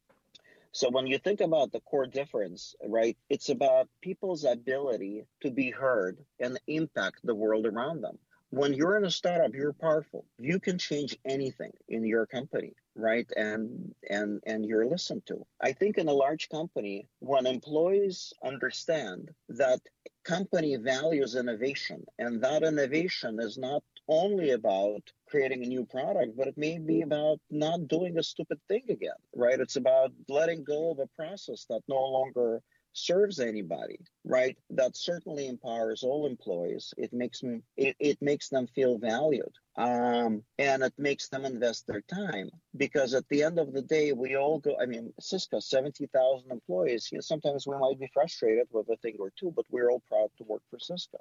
so 0.72 0.88
when 0.90 1.06
you 1.06 1.18
think 1.18 1.40
about 1.40 1.72
the 1.72 1.80
core 1.80 2.06
difference 2.06 2.74
right 2.86 3.16
it's 3.28 3.48
about 3.48 3.88
people's 4.00 4.44
ability 4.44 5.24
to 5.40 5.50
be 5.50 5.70
heard 5.70 6.18
and 6.38 6.58
impact 6.66 7.18
the 7.24 7.34
world 7.34 7.66
around 7.66 8.00
them. 8.02 8.18
When 8.50 8.74
you're 8.74 8.96
in 8.96 9.04
a 9.04 9.10
startup 9.10 9.54
you're 9.54 9.72
powerful. 9.72 10.24
You 10.38 10.58
can 10.58 10.78
change 10.78 11.16
anything 11.24 11.72
in 11.88 12.04
your 12.04 12.26
company 12.26 12.72
right 12.96 13.30
and 13.36 13.94
and 14.08 14.40
and 14.44 14.64
you're 14.66 14.86
listened 14.86 15.22
to. 15.26 15.46
I 15.60 15.72
think 15.72 15.98
in 15.98 16.08
a 16.08 16.12
large 16.12 16.48
company 16.48 17.06
when 17.20 17.46
employees 17.46 18.32
understand 18.44 19.30
that 19.48 19.80
company 20.24 20.76
values 20.76 21.34
innovation 21.36 22.04
and 22.18 22.42
that 22.42 22.62
innovation 22.62 23.38
is 23.40 23.56
not 23.56 23.82
only 24.08 24.50
about 24.50 25.02
creating 25.28 25.62
a 25.62 25.68
new 25.68 25.84
product 25.84 26.36
but 26.36 26.48
it 26.48 26.58
may 26.58 26.78
be 26.78 27.02
about 27.02 27.38
not 27.50 27.86
doing 27.88 28.18
a 28.18 28.22
stupid 28.22 28.58
thing 28.68 28.82
again 28.88 29.20
right 29.34 29.60
it's 29.60 29.76
about 29.76 30.12
letting 30.28 30.64
go 30.64 30.90
of 30.90 30.98
a 30.98 31.06
process 31.16 31.66
that 31.68 31.82
no 31.88 32.00
longer 32.00 32.62
serves 32.92 33.38
anybody, 33.38 33.98
right? 34.24 34.56
That 34.70 34.96
certainly 34.96 35.46
empowers 35.46 36.02
all 36.02 36.26
employees. 36.26 36.92
It 36.96 37.12
makes 37.12 37.40
them 37.40 37.62
it, 37.76 37.96
it 37.98 38.18
makes 38.20 38.48
them 38.48 38.66
feel 38.74 38.98
valued. 38.98 39.52
Um, 39.76 40.42
and 40.58 40.82
it 40.82 40.92
makes 40.98 41.28
them 41.28 41.44
invest 41.44 41.86
their 41.86 42.02
time 42.02 42.50
because 42.76 43.14
at 43.14 43.28
the 43.28 43.42
end 43.42 43.58
of 43.58 43.72
the 43.72 43.82
day, 43.82 44.12
we 44.12 44.36
all 44.36 44.58
go. 44.58 44.76
I 44.80 44.86
mean, 44.86 45.12
Cisco, 45.20 45.60
seventy 45.60 46.06
thousand 46.06 46.50
employees. 46.50 47.08
You 47.10 47.18
know, 47.18 47.22
sometimes 47.22 47.66
we 47.66 47.78
might 47.78 47.98
be 47.98 48.10
frustrated 48.12 48.66
with 48.72 48.88
a 48.90 48.96
thing 48.96 49.16
or 49.18 49.32
two, 49.38 49.52
but 49.54 49.66
we're 49.70 49.90
all 49.90 50.02
proud 50.08 50.30
to 50.38 50.44
work 50.44 50.62
for 50.70 50.78
Cisco. 50.78 51.18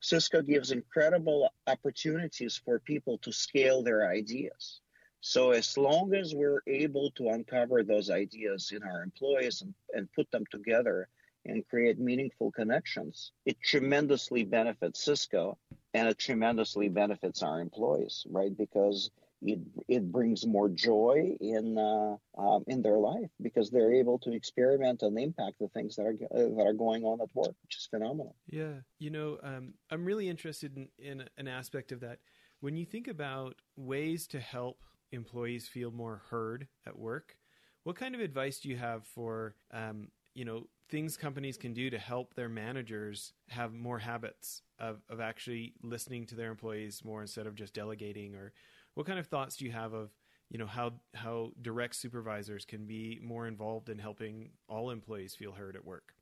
Cisco 0.00 0.42
gives 0.42 0.72
incredible 0.72 1.50
opportunities 1.66 2.56
for 2.64 2.78
people 2.80 3.18
to 3.18 3.32
scale 3.32 3.82
their 3.82 4.08
ideas 4.08 4.80
So 5.20 5.52
as 5.52 5.76
long 5.76 6.14
as 6.14 6.34
we're 6.34 6.62
able 6.66 7.10
to 7.12 7.30
uncover 7.30 7.82
those 7.82 8.10
ideas 8.10 8.72
in 8.72 8.82
our 8.82 9.02
employees 9.02 9.62
and, 9.62 9.74
and 9.94 10.12
put 10.12 10.30
them 10.30 10.44
together 10.50 11.08
and 11.46 11.66
create 11.68 11.98
meaningful 11.98 12.52
connections, 12.52 13.32
it 13.46 13.60
tremendously 13.62 14.44
benefits 14.44 15.04
Cisco 15.04 15.58
and 15.94 16.08
it 16.08 16.18
tremendously 16.18 16.88
benefits 16.88 17.42
our 17.42 17.60
employees, 17.60 18.26
right? 18.30 18.56
Because 18.56 19.10
it, 19.42 19.58
it 19.88 20.12
brings 20.12 20.46
more 20.46 20.68
joy 20.68 21.36
in 21.40 21.78
uh, 21.78 22.16
um, 22.38 22.64
in 22.66 22.82
their 22.82 22.98
life 22.98 23.30
because 23.40 23.70
they're 23.70 23.92
able 23.92 24.18
to 24.20 24.32
experiment 24.32 25.02
and 25.02 25.18
impact 25.18 25.58
the 25.60 25.68
things 25.68 25.96
that 25.96 26.06
are 26.06 26.16
uh, 26.34 26.56
that 26.56 26.66
are 26.66 26.74
going 26.74 27.04
on 27.04 27.20
at 27.20 27.34
work, 27.34 27.54
which 27.62 27.76
is 27.76 27.86
phenomenal. 27.90 28.36
Yeah, 28.46 28.80
you 28.98 29.10
know, 29.10 29.38
um, 29.42 29.74
I'm 29.90 30.04
really 30.04 30.28
interested 30.28 30.76
in, 30.76 30.88
in 30.98 31.24
an 31.38 31.48
aspect 31.48 31.92
of 31.92 32.00
that. 32.00 32.18
When 32.60 32.76
you 32.76 32.84
think 32.84 33.08
about 33.08 33.56
ways 33.76 34.26
to 34.28 34.40
help 34.40 34.84
employees 35.12 35.66
feel 35.66 35.90
more 35.90 36.22
heard 36.30 36.68
at 36.86 36.98
work, 36.98 37.36
what 37.84 37.96
kind 37.96 38.14
of 38.14 38.20
advice 38.20 38.60
do 38.60 38.68
you 38.68 38.76
have 38.76 39.06
for 39.06 39.54
um, 39.72 40.08
you 40.34 40.44
know 40.44 40.66
things 40.90 41.16
companies 41.16 41.56
can 41.56 41.72
do 41.72 41.88
to 41.88 41.98
help 41.98 42.34
their 42.34 42.48
managers 42.48 43.32
have 43.48 43.72
more 43.72 44.00
habits 44.00 44.62
of, 44.78 45.00
of 45.08 45.20
actually 45.20 45.72
listening 45.82 46.26
to 46.26 46.34
their 46.34 46.50
employees 46.50 47.04
more 47.04 47.20
instead 47.20 47.46
of 47.46 47.54
just 47.54 47.74
delegating 47.74 48.34
or 48.34 48.52
what 49.00 49.06
kind 49.06 49.18
of 49.18 49.28
thoughts 49.28 49.56
do 49.56 49.64
you 49.64 49.72
have 49.72 49.94
of 49.94 50.10
you 50.50 50.58
know 50.58 50.66
how 50.66 50.92
how 51.14 51.52
direct 51.62 51.96
supervisors 51.96 52.66
can 52.66 52.84
be 52.84 53.18
more 53.22 53.46
involved 53.46 53.88
in 53.88 53.98
helping 53.98 54.50
all 54.68 54.90
employees 54.90 55.34
feel 55.34 55.52
heard 55.52 55.74
at 55.74 55.82
work? 55.82 56.12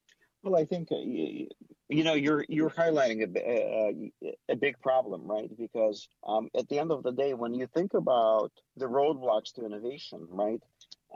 Well 0.45 0.55
i 0.55 0.65
think 0.65 0.93
uh, 0.93 0.97
you, 0.99 2.05
know 2.05 2.15
you're 2.15 2.45
you're 2.49 2.71
highlighting 2.71 3.37
a, 3.37 4.13
a, 4.25 4.33
a 4.51 4.55
big 4.55 4.81
problem 4.81 5.27
right? 5.27 5.51
Because 5.59 6.09
um, 6.25 6.51
at 6.57 6.69
the 6.69 6.79
end 6.79 6.93
of 6.93 7.03
the 7.03 7.11
day 7.11 7.35
when 7.35 7.53
you 7.53 7.67
think 7.75 7.95
about 7.95 8.53
the 8.77 8.87
roadblocks 8.87 9.53
to 9.55 9.67
innovation 9.67 10.29
right 10.31 10.63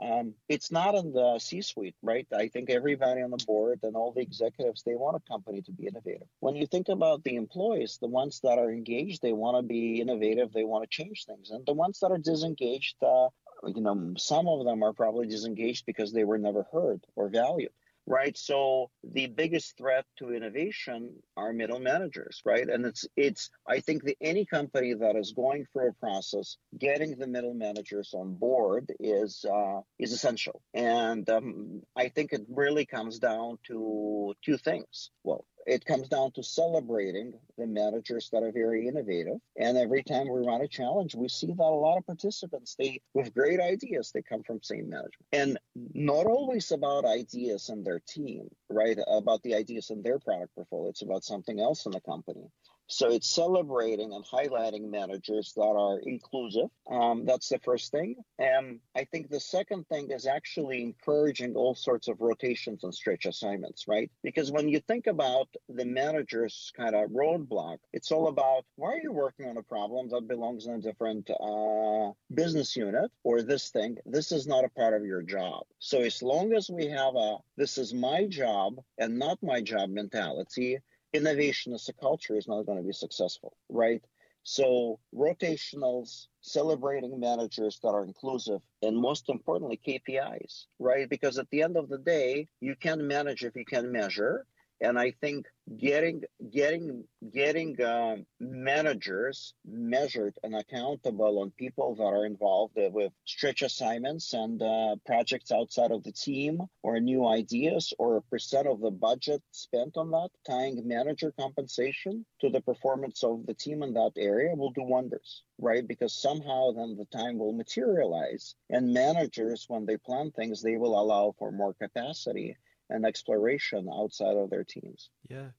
um, 0.01 0.33
it's 0.49 0.71
not 0.71 0.95
in 0.95 1.13
the 1.13 1.39
C-suite, 1.39 1.95
right? 2.01 2.27
I 2.35 2.47
think 2.47 2.69
everybody 2.69 3.21
on 3.21 3.31
the 3.31 3.43
board 3.45 3.79
and 3.83 3.95
all 3.95 4.11
the 4.11 4.21
executives 4.21 4.83
they 4.83 4.95
want 4.95 5.17
a 5.17 5.31
company 5.31 5.61
to 5.61 5.71
be 5.71 5.87
innovative. 5.87 6.27
When 6.39 6.55
you 6.55 6.65
think 6.65 6.89
about 6.89 7.23
the 7.23 7.35
employees, 7.35 7.99
the 8.01 8.07
ones 8.07 8.39
that 8.43 8.57
are 8.57 8.71
engaged, 8.71 9.21
they 9.21 9.33
want 9.33 9.57
to 9.57 9.63
be 9.63 10.01
innovative, 10.01 10.51
they 10.51 10.63
want 10.63 10.83
to 10.83 10.89
change 10.89 11.25
things, 11.25 11.51
and 11.51 11.65
the 11.65 11.73
ones 11.73 11.99
that 11.99 12.11
are 12.11 12.17
disengaged, 12.17 12.95
uh, 13.03 13.29
you 13.67 13.81
know, 13.81 14.13
some 14.17 14.47
of 14.47 14.65
them 14.65 14.83
are 14.83 14.93
probably 14.93 15.27
disengaged 15.27 15.85
because 15.85 16.11
they 16.11 16.23
were 16.23 16.37
never 16.37 16.65
heard 16.71 17.05
or 17.15 17.29
valued 17.29 17.71
right? 18.05 18.37
So 18.37 18.89
the 19.03 19.27
biggest 19.27 19.77
threat 19.77 20.05
to 20.19 20.33
innovation 20.33 21.11
are 21.37 21.53
middle 21.53 21.79
managers, 21.79 22.41
right? 22.45 22.67
And 22.67 22.85
it's 22.85 23.05
it's 23.15 23.49
I 23.67 23.79
think 23.79 24.03
that 24.03 24.15
any 24.21 24.45
company 24.45 24.93
that 24.93 25.15
is 25.15 25.33
going 25.33 25.65
through 25.71 25.89
a 25.89 25.93
process, 25.93 26.57
getting 26.77 27.17
the 27.17 27.27
middle 27.27 27.53
managers 27.53 28.13
on 28.13 28.35
board 28.35 28.91
is 28.99 29.45
uh, 29.49 29.81
is 29.99 30.13
essential. 30.13 30.61
And 30.73 31.29
um, 31.29 31.81
I 31.95 32.09
think 32.09 32.33
it 32.33 32.41
really 32.49 32.85
comes 32.85 33.19
down 33.19 33.57
to 33.67 34.33
two 34.43 34.57
things. 34.57 35.11
Well, 35.23 35.45
it 35.65 35.85
comes 35.85 36.07
down 36.07 36.31
to 36.33 36.43
celebrating 36.43 37.33
the 37.57 37.67
managers 37.67 38.29
that 38.31 38.43
are 38.43 38.51
very 38.51 38.87
innovative. 38.87 39.37
And 39.57 39.77
every 39.77 40.03
time 40.03 40.29
we 40.29 40.45
run 40.45 40.61
a 40.61 40.67
challenge, 40.67 41.15
we 41.15 41.29
see 41.29 41.47
that 41.47 41.59
a 41.59 41.63
lot 41.63 41.97
of 41.97 42.05
participants, 42.05 42.75
they 42.77 43.01
with 43.13 43.33
great 43.33 43.59
ideas, 43.59 44.11
they 44.11 44.21
come 44.21 44.43
from 44.43 44.61
same 44.61 44.89
management. 44.89 45.25
And 45.31 45.57
not 45.93 46.25
always 46.25 46.71
about 46.71 47.05
ideas 47.05 47.69
in 47.69 47.83
their 47.83 48.01
team, 48.07 48.49
right? 48.69 48.97
About 49.07 49.43
the 49.43 49.55
ideas 49.55 49.89
in 49.89 50.01
their 50.01 50.19
product 50.19 50.55
portfolio. 50.55 50.89
It's 50.89 51.01
about 51.01 51.23
something 51.23 51.59
else 51.59 51.85
in 51.85 51.91
the 51.91 52.01
company. 52.01 52.49
So 52.93 53.09
it's 53.09 53.27
celebrating 53.27 54.13
and 54.13 54.23
highlighting 54.23 54.91
managers 54.91 55.53
that 55.55 55.61
are 55.61 55.99
inclusive. 55.99 56.69
Um, 56.89 57.25
that's 57.25 57.49
the 57.49 57.57
first 57.59 57.91
thing. 57.91 58.17
And 58.37 58.79
I 58.95 59.05
think 59.05 59.29
the 59.29 59.39
second 59.39 59.87
thing 59.87 60.11
is 60.11 60.27
actually 60.27 60.83
encouraging 60.83 61.55
all 61.55 61.73
sorts 61.73 62.07
of 62.07 62.21
rotations 62.21 62.83
and 62.83 62.93
stretch 62.93 63.25
assignments, 63.25 63.87
right? 63.87 64.11
Because 64.21 64.51
when 64.51 64.69
you 64.69 64.79
think 64.79 65.07
about 65.07 65.47
the 65.69 65.85
manager's 65.85 66.71
kind 66.77 66.93
of 66.95 67.09
roadblock, 67.09 67.77
it's 67.93 68.11
all 68.11 68.27
about 68.27 68.65
why 68.75 68.89
are 68.89 69.01
you 69.01 69.11
working 69.11 69.47
on 69.47 69.57
a 69.57 69.63
problem 69.63 70.09
that 70.09 70.27
belongs 70.27 70.67
in 70.67 70.73
a 70.73 70.81
different 70.81 71.31
uh, 71.31 72.11
business 72.31 72.75
unit 72.75 73.09
or 73.23 73.41
this 73.41 73.69
thing? 73.69 73.97
This 74.05 74.31
is 74.31 74.45
not 74.45 74.65
a 74.65 74.69
part 74.69 74.93
of 74.93 75.03
your 75.03 75.23
job. 75.23 75.63
So 75.79 76.01
as 76.01 76.21
long 76.21 76.53
as 76.53 76.69
we 76.69 76.87
have 76.89 77.15
a 77.15 77.37
this 77.57 77.79
is 77.79 77.91
my 77.91 78.27
job 78.27 78.75
and 78.99 79.17
not 79.17 79.41
my 79.41 79.61
job 79.61 79.89
mentality, 79.89 80.79
innovation 81.13 81.73
as 81.73 81.87
a 81.89 81.93
culture 81.93 82.35
is 82.35 82.47
not 82.47 82.65
going 82.65 82.77
to 82.77 82.83
be 82.83 82.93
successful, 82.93 83.55
right? 83.69 84.01
So 84.43 84.99
rotationals, 85.15 86.27
celebrating 86.41 87.19
managers 87.19 87.79
that 87.81 87.89
are 87.89 88.03
inclusive, 88.03 88.61
and 88.81 88.97
most 88.97 89.29
importantly, 89.29 89.79
KPIs, 89.87 90.65
right? 90.79 91.09
Because 91.09 91.37
at 91.37 91.49
the 91.49 91.61
end 91.61 91.77
of 91.77 91.87
the 91.87 91.97
day, 91.97 92.49
you 92.59 92.75
can 92.75 93.07
manage 93.07 93.43
if 93.43 93.55
you 93.55 93.63
can 93.63 93.91
measure. 93.91 94.45
And 94.81 94.99
I 94.99 95.11
think 95.11 95.45
getting 95.77 96.23
getting 96.51 97.05
getting 97.31 97.81
uh, 97.81 98.17
managers 98.39 99.53
measured 99.65 100.37
and 100.43 100.55
accountable 100.55 101.39
on 101.39 101.51
people 101.51 101.95
that 101.95 102.03
are 102.03 102.25
involved 102.25 102.73
with 102.75 103.13
stretch 103.25 103.61
assignments 103.61 104.33
and 104.33 104.61
uh, 104.61 104.95
projects 105.05 105.51
outside 105.51 105.91
of 105.91 106.03
the 106.03 106.11
team 106.11 106.61
or 106.81 106.99
new 106.99 107.25
ideas 107.25 107.93
or 107.97 108.17
a 108.17 108.21
percent 108.23 108.67
of 108.67 108.81
the 108.81 108.91
budget 108.91 109.41
spent 109.51 109.95
on 109.95 110.11
that 110.11 110.29
tying 110.45 110.85
manager 110.85 111.33
compensation 111.39 112.25
to 112.41 112.49
the 112.49 112.61
performance 112.61 113.23
of 113.23 113.45
the 113.45 113.53
team 113.53 113.83
in 113.83 113.93
that 113.93 114.11
area 114.17 114.53
will 114.55 114.71
do 114.71 114.83
wonders 114.83 115.43
right? 115.59 115.87
Because 115.87 116.13
somehow 116.13 116.71
then 116.71 116.97
the 116.97 117.05
time 117.05 117.37
will 117.37 117.53
materialize 117.53 118.55
and 118.69 118.93
managers 118.93 119.65
when 119.67 119.85
they 119.85 119.97
plan 119.97 120.31
things 120.31 120.61
they 120.61 120.77
will 120.77 120.99
allow 120.99 121.33
for 121.37 121.51
more 121.51 121.73
capacity 121.73 122.57
and 122.89 123.05
exploration 123.05 123.89
outside 123.91 124.35
of 124.35 124.49
their 124.49 124.63
teams. 124.63 125.09
Yeah. 125.29 125.49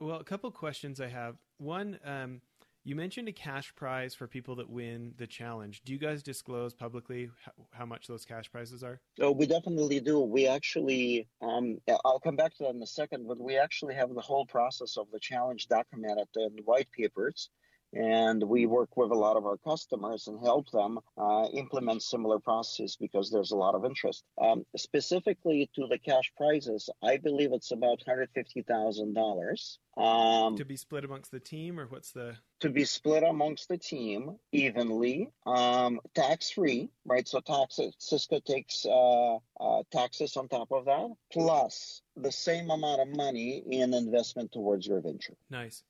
Well, 0.00 0.20
a 0.20 0.24
couple 0.24 0.50
questions 0.50 1.00
I 1.00 1.08
have. 1.08 1.36
One, 1.58 1.98
um, 2.04 2.40
you 2.84 2.94
mentioned 2.94 3.28
a 3.28 3.32
cash 3.32 3.74
prize 3.74 4.14
for 4.14 4.26
people 4.26 4.54
that 4.56 4.70
win 4.70 5.12
the 5.18 5.26
challenge. 5.26 5.82
Do 5.84 5.92
you 5.92 5.98
guys 5.98 6.22
disclose 6.22 6.72
publicly 6.72 7.28
how, 7.44 7.52
how 7.72 7.84
much 7.84 8.06
those 8.06 8.24
cash 8.24 8.50
prizes 8.50 8.82
are? 8.82 9.00
Oh, 9.20 9.32
we 9.32 9.46
definitely 9.46 10.00
do. 10.00 10.20
We 10.20 10.46
actually, 10.46 11.28
um, 11.42 11.78
I'll 12.04 12.20
come 12.20 12.36
back 12.36 12.54
to 12.54 12.62
that 12.64 12.74
in 12.74 12.82
a 12.82 12.86
second, 12.86 13.26
but 13.26 13.38
we 13.38 13.58
actually 13.58 13.94
have 13.94 14.14
the 14.14 14.20
whole 14.20 14.46
process 14.46 14.96
of 14.96 15.06
the 15.12 15.20
challenge 15.20 15.66
documented 15.66 16.28
in 16.36 16.52
white 16.64 16.90
papers 16.92 17.50
and 17.92 18.42
we 18.42 18.66
work 18.66 18.96
with 18.96 19.10
a 19.10 19.14
lot 19.14 19.36
of 19.36 19.46
our 19.46 19.56
customers 19.58 20.26
and 20.26 20.40
help 20.40 20.70
them 20.70 20.98
uh, 21.16 21.46
implement 21.52 22.02
similar 22.02 22.38
processes 22.38 22.96
because 23.00 23.30
there's 23.30 23.52
a 23.52 23.56
lot 23.56 23.74
of 23.74 23.84
interest. 23.84 24.24
Um, 24.40 24.64
specifically 24.76 25.70
to 25.74 25.86
the 25.88 25.98
cash 25.98 26.32
prizes, 26.36 26.90
I 27.02 27.16
believe 27.18 27.52
it's 27.52 27.70
about 27.70 28.02
hundred 28.06 28.30
fifty 28.34 28.62
thousand 28.62 29.14
dollars. 29.14 29.78
Um, 29.96 30.56
to 30.56 30.64
be 30.64 30.76
split 30.76 31.04
amongst 31.04 31.32
the 31.32 31.40
team, 31.40 31.80
or 31.80 31.86
what's 31.86 32.12
the? 32.12 32.36
To 32.60 32.70
be 32.70 32.84
split 32.84 33.24
amongst 33.24 33.68
the 33.68 33.78
team 33.78 34.36
evenly, 34.52 35.30
um, 35.46 36.00
tax 36.14 36.50
free, 36.50 36.90
right? 37.04 37.26
So 37.26 37.40
taxes, 37.40 37.94
Cisco 37.98 38.40
takes 38.40 38.86
uh, 38.86 39.36
uh, 39.60 39.82
taxes 39.90 40.36
on 40.36 40.48
top 40.48 40.70
of 40.70 40.84
that, 40.84 41.08
plus 41.32 42.02
the 42.16 42.32
same 42.32 42.70
amount 42.70 43.00
of 43.00 43.08
money 43.08 43.62
in 43.68 43.94
investment 43.94 44.52
towards 44.52 44.86
your 44.86 45.00
venture. 45.00 45.34
Nice. 45.50 45.82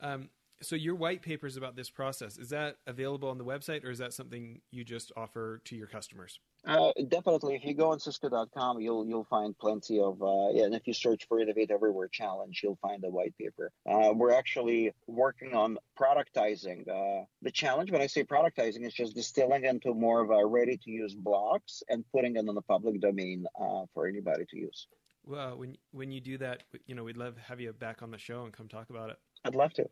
Um, 0.00 0.28
so 0.60 0.76
your 0.76 0.94
white 0.94 1.22
papers 1.22 1.56
about 1.56 1.76
this 1.76 1.90
process 1.90 2.38
is 2.38 2.48
that 2.50 2.76
available 2.86 3.28
on 3.28 3.38
the 3.38 3.44
website 3.44 3.84
or 3.84 3.90
is 3.90 3.98
that 3.98 4.12
something 4.12 4.60
you 4.70 4.84
just 4.84 5.12
offer 5.16 5.60
to 5.64 5.76
your 5.76 5.86
customers? 5.86 6.40
Uh, 6.66 6.90
definitely. 7.08 7.54
If 7.54 7.64
you 7.64 7.74
go 7.74 7.92
on 7.92 8.00
cisco.com 8.00 8.80
you'll 8.80 9.06
you'll 9.06 9.24
find 9.24 9.56
plenty 9.58 10.00
of 10.00 10.20
uh, 10.22 10.48
yeah, 10.52 10.64
and 10.64 10.74
if 10.74 10.86
you 10.86 10.94
search 10.94 11.26
for 11.28 11.40
innovate 11.40 11.70
everywhere 11.70 12.08
challenge 12.08 12.60
you'll 12.62 12.78
find 12.82 13.02
the 13.02 13.10
white 13.10 13.36
paper. 13.38 13.70
Uh, 13.88 14.12
we're 14.14 14.32
actually 14.32 14.92
working 15.06 15.54
on 15.54 15.78
productizing 15.98 16.88
uh, 16.88 17.24
the 17.42 17.50
challenge. 17.50 17.90
When 17.90 18.02
i 18.02 18.06
say 18.06 18.24
productizing 18.24 18.82
it's 18.82 18.94
just 18.94 19.14
distilling 19.14 19.64
into 19.64 19.94
more 19.94 20.20
of 20.20 20.30
a 20.30 20.44
ready 20.44 20.76
to 20.76 20.90
use 20.90 21.14
blocks 21.14 21.82
and 21.88 22.04
putting 22.12 22.36
it 22.36 22.40
in 22.40 22.54
the 22.54 22.62
public 22.62 23.00
domain 23.00 23.46
uh, 23.60 23.84
for 23.94 24.06
anybody 24.06 24.44
to 24.50 24.58
use. 24.58 24.88
Well 25.24 25.56
when 25.56 25.76
when 25.92 26.10
you 26.10 26.20
do 26.20 26.38
that 26.38 26.64
you 26.86 26.94
know 26.94 27.04
we'd 27.04 27.16
love 27.16 27.36
to 27.36 27.42
have 27.42 27.60
you 27.60 27.72
back 27.72 28.02
on 28.02 28.10
the 28.10 28.18
show 28.18 28.44
and 28.44 28.52
come 28.52 28.66
talk 28.66 28.90
about 28.90 29.10
it. 29.10 29.16
I'd 29.44 29.54
love 29.54 29.72
to 29.74 29.88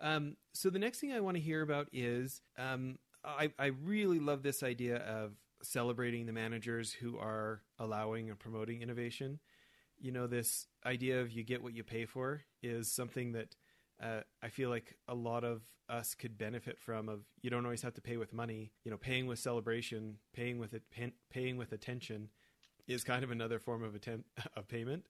um, 0.00 0.36
so 0.52 0.70
the 0.70 0.78
next 0.78 1.00
thing 1.00 1.12
I 1.12 1.20
want 1.20 1.36
to 1.36 1.42
hear 1.42 1.62
about 1.62 1.88
is 1.92 2.40
um, 2.58 2.98
I, 3.24 3.50
I 3.58 3.66
really 3.66 4.18
love 4.18 4.42
this 4.42 4.62
idea 4.62 4.96
of 4.96 5.32
celebrating 5.62 6.26
the 6.26 6.32
managers 6.32 6.92
who 6.92 7.18
are 7.18 7.62
allowing 7.78 8.30
and 8.30 8.38
promoting 8.38 8.82
innovation. 8.82 9.40
You 9.98 10.12
know, 10.12 10.26
this 10.26 10.66
idea 10.86 11.20
of 11.20 11.32
you 11.32 11.42
get 11.42 11.62
what 11.62 11.74
you 11.74 11.82
pay 11.82 12.06
for 12.06 12.42
is 12.62 12.92
something 12.92 13.32
that 13.32 13.56
uh, 14.02 14.20
I 14.42 14.48
feel 14.48 14.70
like 14.70 14.96
a 15.08 15.14
lot 15.14 15.42
of 15.42 15.62
us 15.88 16.14
could 16.14 16.38
benefit 16.38 16.78
from. 16.78 17.08
Of 17.08 17.20
you 17.42 17.50
don't 17.50 17.64
always 17.64 17.82
have 17.82 17.94
to 17.94 18.00
pay 18.00 18.16
with 18.16 18.32
money. 18.32 18.70
You 18.84 18.90
know, 18.90 18.96
paying 18.96 19.26
with 19.26 19.40
celebration, 19.40 20.18
paying 20.32 20.58
with 20.58 20.74
it, 20.74 20.82
paying 21.30 21.56
with 21.56 21.72
attention 21.72 22.28
is 22.86 23.04
kind 23.04 23.22
of 23.22 23.30
another 23.30 23.58
form 23.58 23.82
of 23.82 23.94
attempt 23.94 24.28
of 24.56 24.68
payment. 24.68 25.04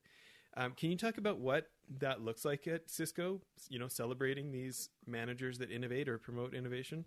Um, 0.59 0.73
can 0.73 0.91
you 0.91 0.97
talk 0.97 1.19
about 1.19 1.39
what 1.39 1.71
that 2.01 2.21
looks 2.21 2.45
like 2.45 2.67
at 2.67 2.91
Cisco? 2.91 3.41
You 3.69 3.79
know, 3.79 3.87
celebrating 3.87 4.51
these 4.51 4.91
managers 5.07 5.57
that 5.59 5.71
innovate 5.71 6.09
or 6.09 6.19
promote 6.19 6.53
innovation. 6.53 7.05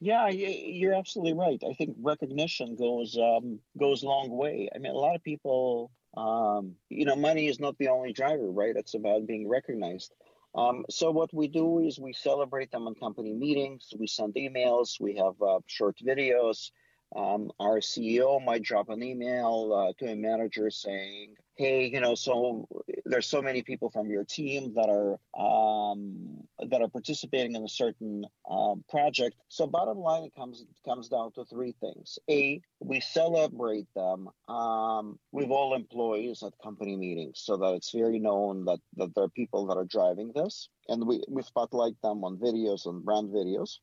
Yeah, 0.00 0.28
you're 0.30 0.94
absolutely 0.94 1.34
right. 1.34 1.62
I 1.68 1.74
think 1.74 1.96
recognition 2.00 2.76
goes 2.76 3.16
um, 3.18 3.60
goes 3.78 4.02
a 4.02 4.06
long 4.06 4.30
way. 4.30 4.70
I 4.74 4.78
mean, 4.78 4.92
a 4.92 4.96
lot 4.96 5.14
of 5.14 5.22
people, 5.22 5.90
um, 6.16 6.76
you 6.88 7.04
know, 7.04 7.14
money 7.14 7.46
is 7.46 7.60
not 7.60 7.76
the 7.76 7.88
only 7.88 8.14
driver, 8.14 8.50
right? 8.50 8.74
It's 8.74 8.94
about 8.94 9.26
being 9.26 9.48
recognized. 9.48 10.14
Um, 10.54 10.86
so 10.88 11.10
what 11.10 11.32
we 11.34 11.46
do 11.46 11.80
is 11.80 11.98
we 11.98 12.14
celebrate 12.14 12.70
them 12.70 12.86
in 12.86 12.94
company 12.94 13.34
meetings. 13.34 13.92
We 13.98 14.06
send 14.06 14.34
emails. 14.34 14.98
We 14.98 15.16
have 15.16 15.34
uh, 15.42 15.58
short 15.66 15.96
videos. 15.98 16.70
Um, 17.14 17.50
our 17.60 17.78
CEO 17.78 18.44
might 18.44 18.62
drop 18.62 18.88
an 18.88 19.02
email 19.02 19.72
uh, 19.72 19.92
to 20.04 20.12
a 20.12 20.16
manager 20.16 20.70
saying, 20.70 21.36
"Hey, 21.54 21.86
you 21.86 22.00
know, 22.00 22.14
so 22.14 22.66
there's 23.04 23.26
so 23.26 23.42
many 23.42 23.62
people 23.62 23.90
from 23.90 24.08
your 24.08 24.24
team 24.24 24.74
that 24.74 24.88
are 24.88 25.18
um, 25.38 26.42
that 26.70 26.80
are 26.80 26.88
participating 26.88 27.54
in 27.54 27.64
a 27.64 27.68
certain 27.68 28.24
um, 28.50 28.84
project." 28.88 29.36
So, 29.48 29.66
bottom 29.66 29.98
line, 29.98 30.24
it 30.24 30.34
comes 30.34 30.64
comes 30.84 31.08
down 31.08 31.32
to 31.32 31.44
three 31.44 31.74
things: 31.80 32.18
a, 32.30 32.60
we 32.80 33.00
celebrate 33.00 33.86
them 33.94 34.28
um, 34.48 35.18
with 35.32 35.50
all 35.50 35.74
employees 35.74 36.42
at 36.42 36.52
company 36.62 36.96
meetings, 36.96 37.42
so 37.44 37.56
that 37.56 37.74
it's 37.74 37.92
very 37.92 38.18
known 38.18 38.64
that 38.66 38.80
that 38.96 39.14
there 39.14 39.24
are 39.24 39.30
people 39.30 39.66
that 39.66 39.76
are 39.76 39.84
driving 39.84 40.32
this, 40.34 40.68
and 40.88 41.06
we 41.06 41.22
we 41.28 41.42
spotlight 41.42 42.00
them 42.02 42.24
on 42.24 42.36
videos 42.38 42.86
and 42.86 43.04
brand 43.04 43.28
videos 43.28 43.78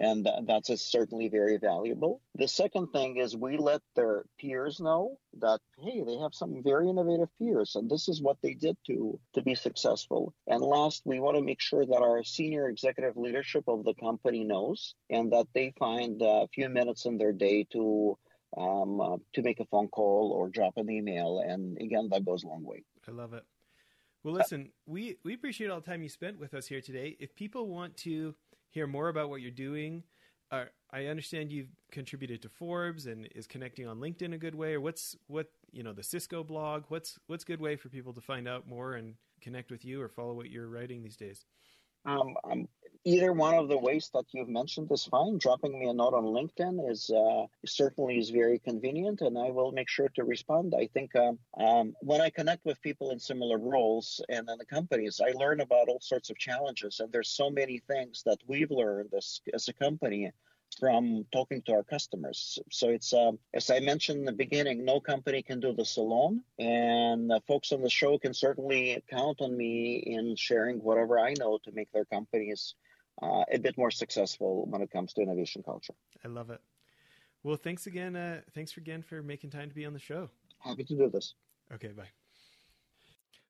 and 0.00 0.26
that's 0.46 0.74
certainly 0.80 1.28
very 1.28 1.58
valuable. 1.58 2.22
The 2.34 2.48
second 2.48 2.88
thing 2.88 3.18
is 3.18 3.36
we 3.36 3.58
let 3.58 3.82
their 3.94 4.24
peers 4.38 4.80
know 4.80 5.18
that 5.38 5.60
hey, 5.78 6.02
they 6.04 6.16
have 6.16 6.34
some 6.34 6.62
very 6.62 6.88
innovative 6.88 7.28
peers, 7.38 7.76
and 7.76 7.88
this 7.88 8.08
is 8.08 8.22
what 8.22 8.38
they 8.42 8.54
did 8.54 8.76
to 8.86 9.20
to 9.34 9.42
be 9.42 9.54
successful. 9.54 10.34
And 10.46 10.62
last, 10.62 11.02
we 11.04 11.20
want 11.20 11.36
to 11.36 11.42
make 11.42 11.60
sure 11.60 11.84
that 11.84 12.02
our 12.02 12.24
senior 12.24 12.68
executive 12.68 13.16
leadership 13.16 13.64
of 13.68 13.84
the 13.84 13.94
company 13.94 14.42
knows, 14.42 14.94
and 15.10 15.30
that 15.32 15.48
they 15.54 15.74
find 15.78 16.20
a 16.22 16.48
few 16.54 16.70
minutes 16.70 17.04
in 17.04 17.18
their 17.18 17.32
day 17.32 17.66
to 17.72 18.18
um, 18.56 19.00
uh, 19.00 19.16
to 19.34 19.42
make 19.42 19.60
a 19.60 19.66
phone 19.66 19.88
call 19.88 20.32
or 20.34 20.48
drop 20.48 20.78
an 20.78 20.90
email, 20.90 21.42
and 21.46 21.76
again, 21.78 22.08
that 22.10 22.24
goes 22.24 22.42
a 22.42 22.48
long 22.48 22.64
way. 22.64 22.82
I 23.06 23.12
love 23.12 23.34
it. 23.34 23.44
Well, 24.22 24.34
listen, 24.34 24.70
we 24.86 25.16
we 25.24 25.34
appreciate 25.34 25.70
all 25.70 25.80
the 25.80 25.86
time 25.86 26.02
you 26.02 26.08
spent 26.08 26.38
with 26.38 26.54
us 26.54 26.66
here 26.66 26.80
today. 26.80 27.16
If 27.20 27.34
people 27.34 27.68
want 27.68 27.96
to 27.98 28.34
hear 28.70 28.86
more 28.86 29.08
about 29.08 29.30
what 29.30 29.40
you're 29.40 29.50
doing, 29.50 30.02
uh, 30.50 30.64
I 30.90 31.06
understand 31.06 31.52
you've 31.52 31.70
contributed 31.92 32.42
to 32.42 32.48
Forbes 32.48 33.06
and 33.06 33.28
is 33.34 33.46
connecting 33.46 33.86
on 33.86 33.98
LinkedIn 33.98 34.34
a 34.34 34.38
good 34.38 34.54
way. 34.54 34.74
Or 34.74 34.80
what's 34.80 35.16
what 35.28 35.50
you 35.70 35.82
know 35.82 35.92
the 35.92 36.02
Cisco 36.02 36.42
blog? 36.42 36.84
What's 36.88 37.18
what's 37.26 37.44
a 37.44 37.46
good 37.46 37.60
way 37.60 37.76
for 37.76 37.88
people 37.88 38.12
to 38.14 38.20
find 38.20 38.48
out 38.48 38.66
more 38.66 38.94
and 38.94 39.14
connect 39.40 39.70
with 39.70 39.84
you 39.84 40.00
or 40.00 40.08
follow 40.08 40.34
what 40.34 40.50
you're 40.50 40.68
writing 40.68 41.02
these 41.02 41.16
days? 41.16 41.44
Um, 42.04 42.34
um, 42.44 42.68
either 43.04 43.32
one 43.32 43.54
of 43.54 43.68
the 43.68 43.78
ways 43.78 44.10
that 44.12 44.26
you've 44.32 44.48
mentioned 44.48 44.90
is 44.92 45.04
fine. 45.04 45.38
Dropping 45.38 45.78
me 45.78 45.88
a 45.88 45.94
note 45.94 46.14
on 46.14 46.24
LinkedIn 46.24 46.90
is 46.90 47.10
uh, 47.10 47.46
certainly 47.64 48.18
is 48.18 48.30
very 48.30 48.58
convenient, 48.58 49.20
and 49.22 49.38
I 49.38 49.50
will 49.50 49.72
make 49.72 49.88
sure 49.88 50.08
to 50.10 50.24
respond. 50.24 50.74
I 50.76 50.86
think 50.86 51.14
um, 51.16 51.38
um, 51.58 51.94
when 52.00 52.20
I 52.20 52.30
connect 52.30 52.64
with 52.64 52.80
people 52.82 53.10
in 53.10 53.18
similar 53.18 53.58
roles 53.58 54.20
and 54.28 54.48
in 54.48 54.58
the 54.58 54.66
companies, 54.66 55.20
I 55.24 55.32
learn 55.32 55.60
about 55.60 55.88
all 55.88 56.00
sorts 56.00 56.30
of 56.30 56.38
challenges, 56.38 57.00
and 57.00 57.10
there's 57.10 57.30
so 57.30 57.50
many 57.50 57.78
things 57.78 58.22
that 58.26 58.38
we've 58.46 58.70
learned 58.70 59.14
as 59.16 59.40
as 59.54 59.68
a 59.68 59.72
company 59.72 60.32
from 60.78 61.26
talking 61.32 61.62
to 61.62 61.72
our 61.72 61.82
customers. 61.82 62.58
So 62.70 62.90
it's, 62.90 63.12
um, 63.12 63.38
as 63.54 63.70
I 63.70 63.80
mentioned 63.80 64.20
in 64.20 64.24
the 64.24 64.32
beginning, 64.32 64.84
no 64.84 65.00
company 65.00 65.42
can 65.42 65.58
do 65.58 65.72
this 65.74 65.96
alone. 65.96 66.42
And 66.58 67.32
uh, 67.32 67.40
folks 67.48 67.72
on 67.72 67.82
the 67.82 67.90
show 67.90 68.18
can 68.18 68.32
certainly 68.32 69.02
count 69.10 69.40
on 69.40 69.56
me 69.56 69.96
in 69.96 70.36
sharing 70.36 70.78
whatever 70.78 71.18
I 71.18 71.34
know 71.38 71.58
to 71.64 71.72
make 71.72 71.90
their 71.92 72.04
companies 72.04 72.74
uh, 73.22 73.44
a 73.52 73.58
bit 73.58 73.76
more 73.76 73.90
successful 73.90 74.66
when 74.66 74.82
it 74.82 74.90
comes 74.90 75.12
to 75.14 75.22
innovation 75.22 75.62
culture. 75.62 75.94
I 76.24 76.28
love 76.28 76.50
it. 76.50 76.60
Well, 77.42 77.56
thanks 77.56 77.86
again. 77.86 78.16
Uh, 78.16 78.40
thanks 78.54 78.76
again 78.76 79.02
for 79.02 79.22
making 79.22 79.50
time 79.50 79.68
to 79.68 79.74
be 79.74 79.86
on 79.86 79.92
the 79.92 79.98
show. 79.98 80.28
Happy 80.58 80.84
to 80.84 80.94
do 80.94 81.08
this. 81.08 81.34
Okay, 81.72 81.88
bye. 81.88 82.08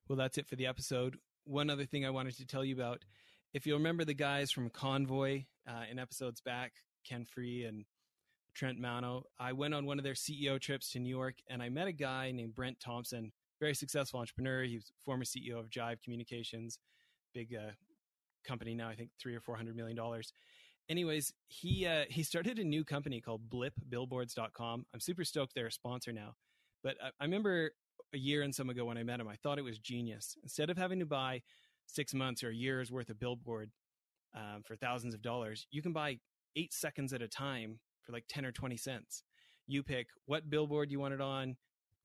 Well, 0.07 0.17
that's 0.17 0.37
it 0.37 0.47
for 0.47 0.55
the 0.55 0.67
episode. 0.67 1.17
One 1.45 1.69
other 1.69 1.85
thing 1.85 2.05
I 2.05 2.09
wanted 2.09 2.37
to 2.37 2.45
tell 2.45 2.63
you 2.63 2.75
about 2.75 3.03
if 3.53 3.65
you 3.65 3.73
remember 3.73 4.05
the 4.05 4.13
guys 4.13 4.51
from 4.51 4.69
Convoy 4.69 5.43
uh, 5.67 5.83
in 5.89 5.99
episodes 5.99 6.39
back, 6.39 6.73
Ken 7.05 7.25
Free 7.25 7.65
and 7.65 7.83
Trent 8.53 8.79
Mano. 8.79 9.23
I 9.39 9.53
went 9.53 9.73
on 9.73 9.85
one 9.85 9.97
of 9.97 10.03
their 10.03 10.13
CEO 10.13 10.59
trips 10.59 10.91
to 10.91 10.99
New 10.99 11.09
York 11.09 11.35
and 11.49 11.61
I 11.61 11.69
met 11.69 11.87
a 11.87 11.91
guy 11.91 12.31
named 12.31 12.55
Brent 12.55 12.79
Thompson, 12.79 13.31
very 13.59 13.73
successful 13.73 14.19
entrepreneur. 14.19 14.63
He 14.63 14.75
was 14.75 14.91
former 15.03 15.23
CEO 15.23 15.59
of 15.59 15.69
Jive 15.69 16.01
Communications, 16.03 16.79
big 17.33 17.55
uh, 17.55 17.71
company 18.43 18.75
now, 18.75 18.89
I 18.89 18.95
think 18.95 19.11
three 19.19 19.35
or 19.35 19.41
four 19.41 19.55
hundred 19.55 19.75
million 19.75 19.95
dollars. 19.95 20.33
Anyways, 20.89 21.33
he 21.47 21.85
uh, 21.85 22.05
he 22.09 22.23
started 22.23 22.59
a 22.59 22.63
new 22.63 22.83
company 22.83 23.21
called 23.21 23.49
BlipBillboards.com. 23.49 24.85
I'm 24.93 24.99
super 24.99 25.23
stoked 25.23 25.53
they're 25.55 25.67
a 25.67 25.71
sponsor 25.71 26.11
now. 26.11 26.35
But 26.83 26.97
I, 27.03 27.09
I 27.19 27.23
remember 27.25 27.71
a 28.13 28.17
year 28.17 28.41
and 28.41 28.53
some 28.53 28.69
ago 28.69 28.85
when 28.85 28.97
I 28.97 29.03
met 29.03 29.19
him, 29.19 29.27
I 29.27 29.35
thought 29.35 29.57
it 29.57 29.63
was 29.63 29.79
genius. 29.79 30.35
Instead 30.43 30.69
of 30.69 30.77
having 30.77 30.99
to 30.99 31.05
buy 31.05 31.41
six 31.85 32.13
months 32.13 32.43
or 32.43 32.49
a 32.49 32.53
year's 32.53 32.91
worth 32.91 33.09
of 33.09 33.19
billboard 33.19 33.71
um, 34.35 34.63
for 34.65 34.75
thousands 34.75 35.13
of 35.13 35.21
dollars, 35.21 35.67
you 35.71 35.81
can 35.81 35.93
buy 35.93 36.17
eight 36.55 36.73
seconds 36.73 37.13
at 37.13 37.21
a 37.21 37.27
time 37.27 37.79
for 38.01 38.11
like 38.11 38.25
10 38.27 38.45
or 38.45 38.51
20 38.51 38.77
cents. 38.77 39.23
You 39.67 39.83
pick 39.83 40.07
what 40.25 40.49
billboard 40.49 40.91
you 40.91 40.99
want 40.99 41.13
it 41.13 41.21
on, 41.21 41.55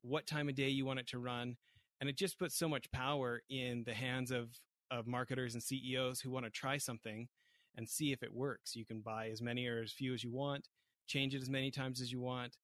what 0.03 0.27
time 0.27 0.49
of 0.49 0.55
day 0.55 0.68
you 0.68 0.85
want 0.85 1.01
it 1.01 1.09
to 1.09 1.18
run. 1.18 1.57
And 2.01 2.11
it 2.11 2.16
just 2.16 2.38
puts 2.38 2.57
so 2.57 2.68
much 2.68 2.90
power 2.92 3.42
in 3.49 3.83
the 3.85 3.94
hands 3.94 4.31
of, 4.31 4.51
of 4.90 5.07
marketers 5.07 5.55
and 5.55 5.62
CEOs 5.62 6.20
who 6.20 6.31
want 6.31 6.44
to 6.44 6.51
try 6.51 6.79
something 6.79 7.29
and 7.77 7.88
see 7.88 8.12
if 8.12 8.22
it 8.22 8.35
works. 8.35 8.75
You 8.75 8.85
can 8.85 9.01
buy 9.01 9.29
as 9.29 9.42
many 9.42 9.66
or 9.66 9.83
as 9.83 9.92
few 9.92 10.14
as 10.14 10.25
you 10.25 10.33
want, 10.33 10.68
change 11.07 11.35
it 11.35 11.42
as 11.42 11.51
many 11.51 11.70
times 11.70 12.01
as 12.01 12.11
you 12.11 12.20
want. 12.20 12.57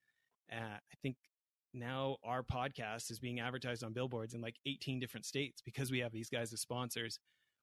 Uh, 0.50 0.76
I 0.76 0.96
think 1.02 1.16
now 1.74 2.16
our 2.24 2.42
podcast 2.42 3.10
is 3.10 3.18
being 3.18 3.40
advertised 3.40 3.84
on 3.84 3.92
billboards 3.92 4.34
in 4.34 4.40
like 4.40 4.56
18 4.66 5.00
different 5.00 5.26
states 5.26 5.62
because 5.64 5.90
we 5.90 6.00
have 6.00 6.12
these 6.12 6.28
guys 6.28 6.52
as 6.52 6.60
sponsors. 6.60 7.18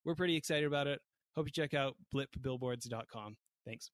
We're 0.05 0.15
pretty 0.15 0.35
excited 0.35 0.65
about 0.65 0.87
it. 0.87 1.01
Hope 1.35 1.47
you 1.47 1.51
check 1.51 1.73
out 1.73 1.95
blipbillboards.com. 2.13 3.37
Thanks. 3.65 3.91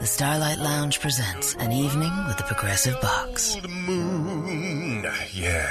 The 0.00 0.06
Starlight 0.06 0.58
Lounge 0.58 0.98
presents 0.98 1.54
an 1.54 1.70
evening 1.70 2.10
with 2.26 2.36
the 2.36 2.42
Progressive 2.42 3.00
Box. 3.00 3.54
Old 3.54 3.70
moon, 3.70 5.06
yeah. 5.32 5.70